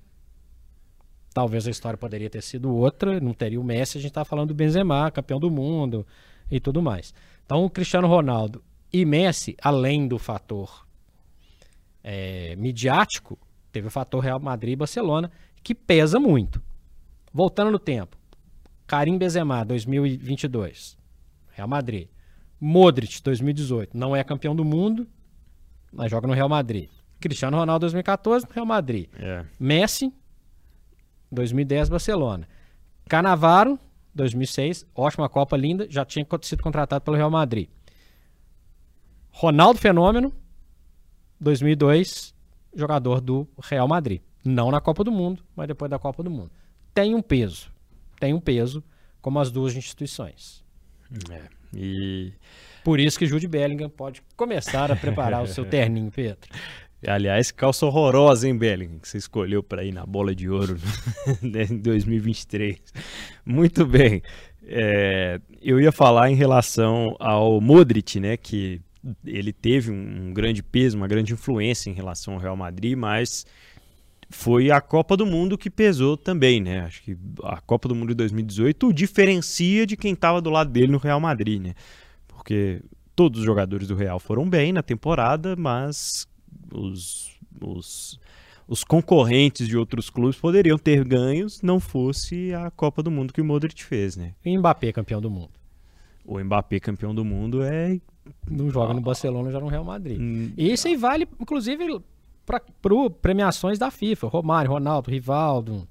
talvez 1.35 1.66
a 1.66 1.70
história 1.70 1.96
poderia 1.96 2.31
ter 2.31 2.42
sido 2.42 2.74
outra, 2.74 3.20
não 3.20 3.35
teria 3.35 3.61
o 3.61 3.64
Messi, 3.64 3.98
a 3.98 4.01
gente 4.01 4.11
está 4.11 4.24
falando 4.24 4.48
do 4.48 4.55
Benzema, 4.55 5.11
campeão 5.11 5.38
do 5.38 5.51
mundo 5.51 6.07
e 6.51 6.59
tudo 6.59 6.81
mais. 6.81 7.12
Então 7.44 7.64
o 7.64 7.70
Cristiano 7.70 8.09
Ronaldo 8.09 8.62
e 8.92 9.05
Messi, 9.05 9.57
além 9.62 10.09
do 10.09 10.18
fator 10.18 10.87
é, 12.03 12.57
midiático, 12.57 13.38
teve 13.70 13.88
o 13.88 13.90
fator 13.90 14.22
Real 14.22 14.40
Madrid 14.40 14.72
e 14.72 14.77
Barcelona, 14.77 15.31
que 15.62 15.74
pesa 15.74 16.18
muito. 16.18 16.62
Voltando 17.33 17.70
no 17.70 17.79
tempo, 17.79 18.16
Karim 18.87 19.18
Benzema, 19.18 19.64
2022, 19.64 20.96
Real 21.51 21.68
Madrid. 21.68 22.09
Modric, 22.61 23.22
2018, 23.22 23.96
não 23.96 24.16
é 24.16 24.24
campeão 24.24 24.57
do 24.57 24.64
mundo, 24.64 25.07
mas 25.92 26.11
joga 26.11 26.27
no 26.27 26.35
Real 26.35 26.48
Madrid. 26.48 26.88
Cristiano 27.20 27.57
Ronaldo, 27.57 27.83
2014, 27.83 28.46
Real 28.51 28.66
Madrid. 28.66 29.09
É. 29.16 29.44
Messi, 29.61 30.12
2010, 31.31 31.88
Barcelona. 31.88 32.48
Canavaro, 33.09 33.79
2006, 34.14 34.87
ótima 34.94 35.29
Copa, 35.29 35.57
linda, 35.57 35.87
já 35.88 36.05
tinha 36.05 36.27
sido 36.42 36.62
contratado 36.62 37.05
pelo 37.05 37.16
Real 37.16 37.31
Madrid. 37.31 37.68
Ronaldo 39.38 39.79
Fenômeno, 39.79 40.33
2002, 41.38 42.35
jogador 42.74 43.20
do 43.20 43.46
Real 43.62 43.87
Madrid. 43.87 44.20
Não 44.44 44.68
na 44.68 44.81
Copa 44.81 45.05
do 45.05 45.12
Mundo, 45.12 45.44
mas 45.55 45.68
depois 45.68 45.88
da 45.88 45.96
Copa 45.96 46.24
do 46.24 46.31
Mundo. 46.31 46.51
Tem 46.92 47.14
um 47.14 47.22
peso. 47.22 47.70
Tem 48.18 48.35
um 48.35 48.40
peso, 48.40 48.83
como 49.22 49.38
as 49.38 49.53
duas 49.53 49.77
instituições. 49.77 50.64
É, 51.31 51.42
e 51.72 52.33
Por 52.83 52.98
isso 52.98 53.16
que 53.16 53.29
Jude 53.29 53.46
Bellingham 53.46 53.88
pode 53.88 54.24
começar 54.37 54.90
a 54.90 54.96
preparar 54.96 55.44
o 55.44 55.46
seu 55.46 55.62
terninho, 55.70 56.11
Pedro. 56.11 56.51
Aliás, 57.07 57.53
calça 57.53 57.87
horrorosa, 57.87 58.48
hein, 58.48 58.59
Bellingham, 58.59 58.98
que 58.98 59.09
você 59.09 59.18
escolheu 59.18 59.62
para 59.62 59.85
ir 59.85 59.92
na 59.92 60.05
bola 60.05 60.35
de 60.35 60.51
ouro 60.51 60.77
em 61.40 61.79
2023. 61.79 62.77
Muito 63.46 63.87
bem. 63.87 64.20
É, 64.64 65.40
eu 65.62 65.81
ia 65.81 65.92
falar 65.92 66.29
em 66.29 66.35
relação 66.35 67.14
ao 67.20 67.61
Modric, 67.61 68.18
né, 68.18 68.37
que 68.37 68.83
ele 69.24 69.52
teve 69.52 69.90
um, 69.90 70.32
grande 70.32 70.62
peso, 70.62 70.96
uma 70.96 71.08
grande 71.08 71.32
influência 71.32 71.90
em 71.90 71.92
relação 71.92 72.34
ao 72.34 72.40
Real 72.40 72.56
Madrid, 72.56 72.96
mas 72.96 73.46
foi 74.30 74.70
a 74.70 74.80
Copa 74.80 75.16
do 75.16 75.24
Mundo 75.24 75.56
que 75.56 75.70
pesou 75.70 76.16
também, 76.16 76.61
né? 76.61 76.80
Acho 76.80 77.02
que 77.02 77.16
a 77.44 77.61
Copa 77.61 77.88
do 77.88 77.94
Mundo 77.94 78.08
de 78.08 78.14
2018 78.14 78.88
o 78.88 78.92
diferencia 78.92 79.87
de 79.87 79.96
quem 79.96 80.12
estava 80.12 80.40
do 80.40 80.50
lado 80.50 80.70
dele 80.70 80.92
no 80.92 80.98
Real 80.98 81.20
Madrid, 81.20 81.62
né? 81.62 81.74
Porque 82.26 82.82
todos 83.16 83.40
os 83.40 83.46
jogadores 83.46 83.88
do 83.88 83.94
Real 83.94 84.18
foram 84.18 84.48
bem 84.48 84.72
na 84.72 84.82
temporada, 84.82 85.56
mas 85.56 86.28
os, 86.72 87.38
os, 87.61 88.20
os 88.66 88.84
concorrentes 88.84 89.66
de 89.66 89.76
outros 89.76 90.11
clubes 90.11 90.38
poderiam 90.38 90.76
ter 90.76 91.04
ganhos 91.04 91.62
não 91.62 91.80
fosse 91.80 92.52
a 92.52 92.70
Copa 92.70 93.02
do 93.02 93.11
Mundo 93.11 93.32
que 93.32 93.40
o 93.40 93.44
Modric 93.44 93.82
fez, 93.82 94.16
né? 94.16 94.34
E 94.44 94.56
Mbappé, 94.56 94.92
campeão 94.92 95.20
do 95.20 95.30
mundo. 95.30 95.52
O 96.24 96.38
Mbappé 96.38 96.78
campeão 96.78 97.14
do 97.14 97.24
mundo 97.24 97.62
é 97.62 97.98
Não 98.50 98.70
joga 98.70 98.94
no 98.94 99.00
Barcelona, 99.00 99.50
já 99.50 99.60
no 99.60 99.68
Real 99.68 99.84
Madrid. 99.84 100.18
Hum, 100.20 100.52
E 100.56 100.72
isso 100.72 100.88
aí 100.88 100.96
vale, 100.96 101.28
inclusive, 101.40 102.00
para 102.46 102.60
premiações 103.20 103.78
da 103.78 103.90
FIFA. 103.90 104.28
Romário, 104.28 104.70
Ronaldo, 104.70 105.10
Rivaldo. 105.10 105.86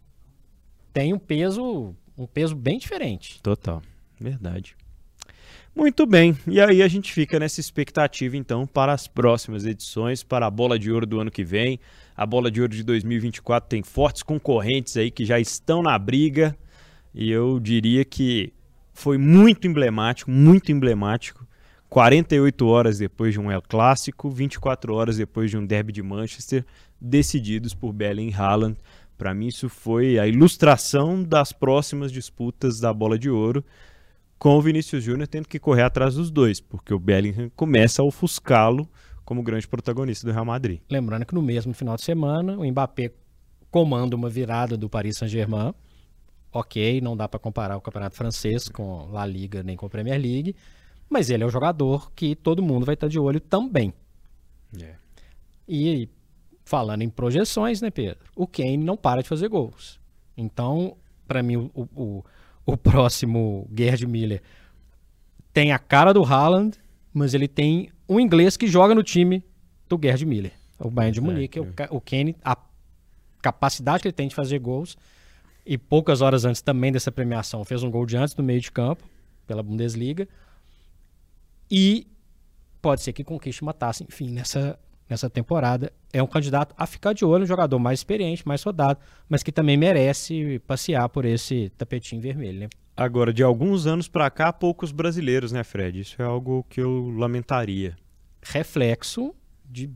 Tem 0.91 1.13
um 1.13 1.19
peso, 1.19 1.93
um 2.17 2.25
peso 2.25 2.55
bem 2.55 2.77
diferente. 2.77 3.41
Total, 3.41 3.81
verdade. 4.19 4.75
Muito 5.75 6.07
bem, 6.07 6.35
e 6.47 6.59
aí 6.59 6.81
a 6.81 6.87
gente 6.87 7.13
fica 7.13 7.37
nessa 7.39 7.59
expectativa 7.59 8.35
então 8.35 8.65
para 8.65 8.91
as 8.91 9.07
próximas 9.07 9.63
edições, 9.63 10.23
para 10.23 10.47
a 10.47 10.49
Bola 10.49 10.79
de 10.79 10.91
Ouro 10.91 11.05
do 11.05 11.19
ano 11.19 11.29
que 11.29 11.43
vem. 11.43 11.79
A 12.15 12.25
Bola 12.25 12.49
de 12.49 12.59
Ouro 12.59 12.73
de 12.73 12.81
2024 12.83 13.69
tem 13.69 13.83
fortes 13.83 14.23
concorrentes 14.23 14.97
aí 14.97 15.11
que 15.11 15.23
já 15.23 15.39
estão 15.39 15.83
na 15.83 15.95
briga, 15.99 16.57
e 17.13 17.29
eu 17.29 17.59
diria 17.59 18.03
que 18.03 18.51
foi 18.91 19.19
muito 19.19 19.67
emblemático, 19.67 20.31
muito 20.31 20.71
emblemático. 20.71 21.46
48 21.89 22.67
horas 22.67 22.97
depois 22.97 23.33
de 23.33 23.39
um 23.39 23.51
El 23.51 23.61
Clássico, 23.61 24.29
24 24.29 24.93
horas 24.93 25.17
depois 25.17 25.49
de 25.49 25.57
um 25.57 25.65
derby 25.65 25.93
de 25.93 26.03
Manchester, 26.03 26.65
decididos 26.99 27.73
por 27.73 27.93
Bellingham 27.93 28.31
e 28.31 28.33
Haaland. 28.33 28.77
Para 29.17 29.33
mim 29.33 29.47
isso 29.47 29.69
foi 29.69 30.19
a 30.19 30.27
ilustração 30.27 31.23
das 31.23 31.51
próximas 31.51 32.11
disputas 32.11 32.79
da 32.79 32.93
Bola 32.93 33.17
de 33.17 33.29
Ouro 33.29 33.63
com 34.37 34.55
o 34.55 34.61
Vinícius 34.61 35.03
Júnior 35.03 35.27
tendo 35.27 35.47
que 35.47 35.59
correr 35.59 35.83
atrás 35.83 36.15
dos 36.15 36.29
dois, 36.29 36.59
porque 36.59 36.93
o 36.93 36.99
Bellingham 36.99 37.49
começa 37.55 38.01
a 38.01 38.05
ofuscá-lo 38.05 38.87
como 39.25 39.43
grande 39.43 39.67
protagonista 39.67 40.25
do 40.25 40.31
Real 40.31 40.45
Madrid. 40.45 40.79
Lembrando 40.89 41.25
que 41.25 41.33
no 41.33 41.41
mesmo 41.41 41.73
final 41.73 41.95
de 41.95 42.03
semana, 42.03 42.57
o 42.57 42.65
Mbappé 42.65 43.11
comanda 43.71 44.15
uma 44.15 44.29
virada 44.29 44.77
do 44.77 44.89
Paris 44.89 45.17
Saint-Germain. 45.17 45.73
Ok, 46.53 47.01
não 47.01 47.17
dá 47.17 47.27
para 47.27 47.39
comparar 47.39 47.75
o 47.75 47.81
Campeonato 47.81 48.15
Francês 48.15 48.69
com 48.69 49.09
La 49.11 49.25
Liga 49.25 49.63
nem 49.63 49.75
com 49.75 49.85
a 49.85 49.89
Premier 49.89 50.19
League, 50.19 50.55
mas 51.09 51.29
ele 51.29 51.43
é 51.43 51.45
um 51.45 51.49
jogador 51.49 52.11
que 52.13 52.35
todo 52.35 52.61
mundo 52.61 52.85
vai 52.85 52.93
estar 52.95 53.07
de 53.07 53.19
olho 53.19 53.39
também. 53.39 53.93
E 55.67 56.09
falando 56.63 57.01
em 57.01 57.09
projeções, 57.09 57.81
né, 57.81 57.89
Pedro? 57.89 58.19
O 58.35 58.47
Kane 58.47 58.77
não 58.77 58.95
para 58.97 59.21
de 59.21 59.27
fazer 59.29 59.47
gols. 59.47 59.99
Então, 60.35 60.95
para 61.27 61.41
mim, 61.43 61.57
o, 61.73 61.87
o, 61.95 62.23
o 62.65 62.77
próximo 62.77 63.67
Gerd 63.75 64.05
Miller 64.05 64.41
tem 65.53 65.71
a 65.71 65.79
cara 65.79 66.13
do 66.13 66.23
Haaland, 66.23 66.77
mas 67.13 67.33
ele 67.33 67.47
tem 67.47 67.89
um 68.07 68.19
inglês 68.19 68.55
que 68.55 68.67
joga 68.67 68.93
no 68.93 69.03
time 69.03 69.43
do 69.89 69.99
Gerd 70.01 70.25
Miller. 70.25 70.53
O 70.79 70.89
Bayern 70.91 71.13
de 71.13 71.19
É, 71.19 71.23
Munique, 71.23 71.57
é. 71.59 71.61
o, 71.61 71.73
Ca- 71.73 71.87
o 71.91 71.99
Kane, 71.99 72.35
a 72.43 72.55
capacidade 73.41 74.01
que 74.01 74.07
ele 74.07 74.13
tem 74.13 74.27
de 74.27 74.35
fazer 74.35 74.59
gols. 74.59 74.95
E 75.65 75.77
poucas 75.77 76.21
horas 76.21 76.45
antes 76.45 76.61
também 76.61 76.91
dessa 76.91 77.11
premiação, 77.11 77.65
fez 77.65 77.83
um 77.83 77.89
gol 77.91 78.05
de 78.05 78.15
antes 78.15 78.33
do 78.33 78.43
meio 78.43 78.61
de 78.61 78.71
campo, 78.71 79.03
pela 79.45 79.61
Bundesliga. 79.63 80.27
E 81.69 82.07
pode 82.81 83.01
ser 83.01 83.13
que 83.13 83.23
conquiste 83.23 83.61
uma 83.61 83.73
taça, 83.73 84.03
enfim, 84.03 84.29
nessa, 84.29 84.79
nessa 85.09 85.29
temporada. 85.29 85.91
É 86.13 86.21
um 86.23 86.27
candidato 86.27 86.73
a 86.77 86.85
ficar 86.85 87.13
de 87.13 87.25
olho, 87.25 87.43
um 87.43 87.47
jogador 87.47 87.79
mais 87.79 87.99
experiente, 87.99 88.47
mais 88.47 88.63
rodado, 88.63 88.99
mas 89.27 89.43
que 89.43 89.51
também 89.51 89.77
merece 89.77 90.59
passear 90.59 91.07
por 91.09 91.25
esse 91.25 91.69
tapetinho 91.77 92.21
vermelho, 92.21 92.61
né? 92.61 92.69
Agora, 92.95 93.31
de 93.31 93.43
alguns 93.43 93.85
anos 93.85 94.07
para 94.07 94.29
cá, 94.31 94.51
poucos 94.51 94.91
brasileiros, 94.91 95.51
né, 95.51 95.63
Fred? 95.63 95.99
Isso 95.99 96.19
é 96.21 96.25
algo 96.25 96.65
que 96.69 96.81
eu 96.81 97.09
lamentaria. 97.09 97.95
reflexo 98.41 99.35
de 99.63 99.91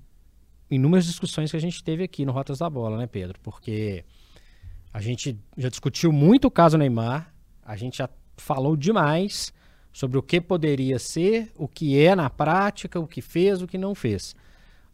inúmeras 0.70 1.06
discussões 1.06 1.50
que 1.50 1.58
a 1.58 1.62
gente 1.62 1.84
teve 1.84 2.04
aqui 2.04 2.26
no 2.26 2.32
Rotas 2.32 2.60
da 2.60 2.70
Bola, 2.70 2.98
né, 2.98 3.08
Pedro? 3.08 3.40
Porque 3.42 4.06
a 4.94 5.02
gente 5.02 5.40
já 5.58 5.70
discutiu 5.70 6.12
muito 6.12 6.46
o 6.46 6.52
caso 6.52 6.78
Neymar, 6.78 7.34
a 7.64 7.76
gente 7.76 7.98
já 7.98 8.10
falou 8.38 8.76
demais 8.76 9.54
sobre 9.91 10.17
o 10.17 10.23
que 10.23 10.39
poderia 10.39 10.97
ser, 10.97 11.51
o 11.56 11.67
que 11.67 11.99
é 11.99 12.15
na 12.15 12.30
prática, 12.30 12.99
o 12.99 13.08
que 13.08 13.21
fez, 13.21 13.62
o 13.62 13.67
que 13.67 13.77
não 13.77 13.93
fez. 13.93 14.36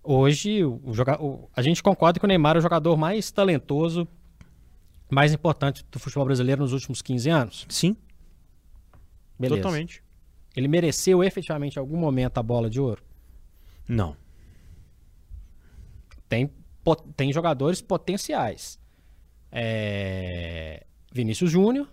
Hoje, 0.03 0.63
o, 0.63 0.79
o 1.19 1.49
a 1.55 1.61
gente 1.61 1.83
concorda 1.83 2.19
que 2.19 2.25
o 2.25 2.27
Neymar 2.27 2.55
é 2.55 2.59
o 2.59 2.61
jogador 2.61 2.95
mais 2.97 3.29
talentoso, 3.29 4.07
mais 5.09 5.33
importante 5.33 5.85
do 5.91 5.99
futebol 5.99 6.25
brasileiro 6.25 6.61
nos 6.61 6.73
últimos 6.73 7.01
15 7.01 7.29
anos. 7.29 7.65
Sim, 7.69 7.95
Beleza. 9.39 9.61
totalmente. 9.61 10.03
Ele 10.55 10.67
mereceu 10.67 11.23
efetivamente 11.23 11.75
em 11.75 11.79
algum 11.79 11.97
momento 11.97 12.37
a 12.37 12.43
bola 12.43 12.69
de 12.69 12.79
ouro? 12.79 13.03
Não. 13.87 14.17
tem, 16.27 16.49
tem 17.15 17.31
jogadores 17.31 17.81
potenciais. 17.81 18.79
É, 19.51 20.85
Vinícius 21.13 21.51
Júnior, 21.51 21.87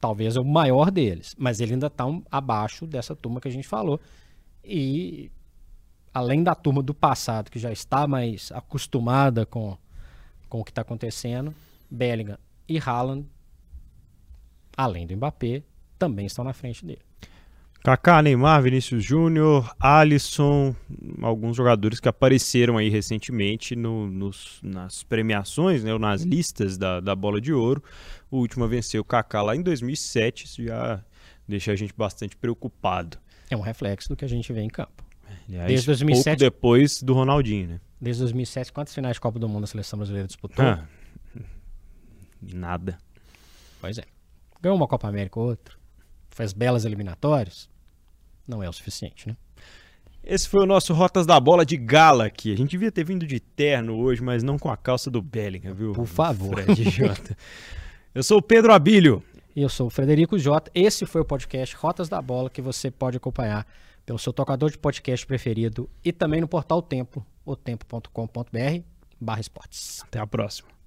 talvez 0.00 0.36
é 0.36 0.40
o 0.40 0.44
maior 0.44 0.90
deles, 0.90 1.34
mas 1.38 1.60
ele 1.60 1.74
ainda 1.74 1.88
está 1.88 2.04
abaixo 2.30 2.86
dessa 2.86 3.14
turma 3.14 3.40
que 3.40 3.48
a 3.48 3.50
gente 3.50 3.68
falou. 3.68 4.00
E 4.64 5.30
além 6.12 6.42
da 6.42 6.54
turma 6.54 6.82
do 6.82 6.94
passado, 6.94 7.50
que 7.50 7.58
já 7.58 7.70
está 7.70 8.06
mais 8.06 8.50
acostumada 8.52 9.44
com, 9.44 9.76
com 10.48 10.60
o 10.60 10.64
que 10.64 10.70
está 10.70 10.82
acontecendo, 10.82 11.54
Bellingham 11.90 12.38
e 12.68 12.78
Haaland, 12.78 13.26
além 14.76 15.06
do 15.06 15.16
Mbappé, 15.16 15.62
também 15.98 16.26
estão 16.26 16.44
na 16.44 16.52
frente 16.52 16.84
dele. 16.84 17.09
Kaká, 17.82 18.20
Neymar, 18.20 18.62
Vinícius 18.62 19.02
Júnior, 19.02 19.74
Alisson, 19.80 20.74
alguns 21.22 21.56
jogadores 21.56 21.98
que 21.98 22.08
apareceram 22.08 22.76
aí 22.76 22.90
recentemente 22.90 23.74
no- 23.74 24.06
nos- 24.06 24.60
nas 24.62 25.02
premiações, 25.02 25.82
né, 25.82 25.92
ou 25.92 25.98
nas 25.98 26.20
listas 26.22 26.76
da, 26.76 27.00
da 27.00 27.16
Bola 27.16 27.40
de 27.40 27.52
Ouro. 27.54 27.82
O 28.30 28.36
último 28.38 28.64
a 28.64 28.68
vencer 28.68 29.00
o 29.00 29.04
Kaká 29.04 29.40
lá 29.42 29.56
em 29.56 29.62
2007, 29.62 30.44
isso 30.44 30.62
já 30.62 31.02
deixa 31.48 31.72
a 31.72 31.76
gente 31.76 31.94
bastante 31.96 32.36
preocupado. 32.36 33.16
É 33.50 33.56
um 33.56 33.60
reflexo 33.62 34.10
do 34.10 34.16
que 34.16 34.24
a 34.24 34.28
gente 34.28 34.52
vê 34.52 34.60
em 34.60 34.68
campo. 34.68 35.02
Aliás, 35.48 35.66
Desde 35.68 35.86
2007 35.86 36.24
pouco 36.24 36.38
depois 36.38 37.02
do 37.02 37.14
Ronaldinho, 37.14 37.66
né? 37.68 37.80
Desde 38.00 38.22
2007, 38.22 38.72
quantas 38.72 38.94
finais 38.94 39.14
de 39.16 39.20
Copa 39.20 39.38
do 39.38 39.48
Mundo 39.48 39.64
a 39.64 39.66
seleção 39.66 39.98
brasileira 39.98 40.26
disputou? 40.26 40.64
Ah, 40.64 40.84
nada. 42.42 42.98
Pois 43.80 43.96
é. 43.98 44.04
Ganhou 44.60 44.76
uma 44.76 44.86
Copa 44.86 45.08
América 45.08 45.40
ou 45.40 45.46
outra. 45.48 45.74
Fez 46.30 46.52
belas 46.52 46.84
eliminatórias. 46.84 47.68
Não 48.46 48.62
é 48.62 48.68
o 48.68 48.72
suficiente, 48.72 49.28
né? 49.28 49.36
Esse 50.22 50.48
foi 50.48 50.62
o 50.62 50.66
nosso 50.66 50.92
Rotas 50.92 51.24
da 51.26 51.40
Bola 51.40 51.64
de 51.64 51.76
gala 51.76 52.26
aqui. 52.26 52.52
A 52.52 52.56
gente 52.56 52.70
devia 52.70 52.92
ter 52.92 53.04
vindo 53.04 53.26
de 53.26 53.40
terno 53.40 53.96
hoje, 53.96 54.22
mas 54.22 54.42
não 54.42 54.58
com 54.58 54.68
a 54.70 54.76
calça 54.76 55.10
do 55.10 55.22
Bellingham, 55.22 55.74
viu? 55.74 55.92
Por 55.92 56.06
favor. 56.06 56.62
Fred 56.62 56.90
Jota. 56.90 57.36
Eu 58.14 58.22
sou 58.22 58.38
o 58.38 58.42
Pedro 58.42 58.72
Abílio. 58.72 59.22
E 59.54 59.62
eu 59.62 59.68
sou 59.68 59.86
o 59.86 59.90
Frederico 59.90 60.38
Jota. 60.38 60.70
Esse 60.74 61.06
foi 61.06 61.20
o 61.20 61.24
podcast 61.24 61.74
Rotas 61.76 62.08
da 62.08 62.20
Bola 62.20 62.50
que 62.50 62.60
você 62.60 62.90
pode 62.90 63.16
acompanhar 63.16 63.66
pelo 64.04 64.18
seu 64.18 64.32
tocador 64.32 64.70
de 64.70 64.78
podcast 64.78 65.26
preferido 65.26 65.88
e 66.04 66.12
também 66.12 66.40
no 66.40 66.48
portal 66.48 66.82
Tempo, 66.82 67.24
otempo.com.br 67.44 68.82
barra 69.20 69.40
esportes. 69.40 70.02
Até 70.02 70.18
a 70.18 70.26
próxima. 70.26 70.79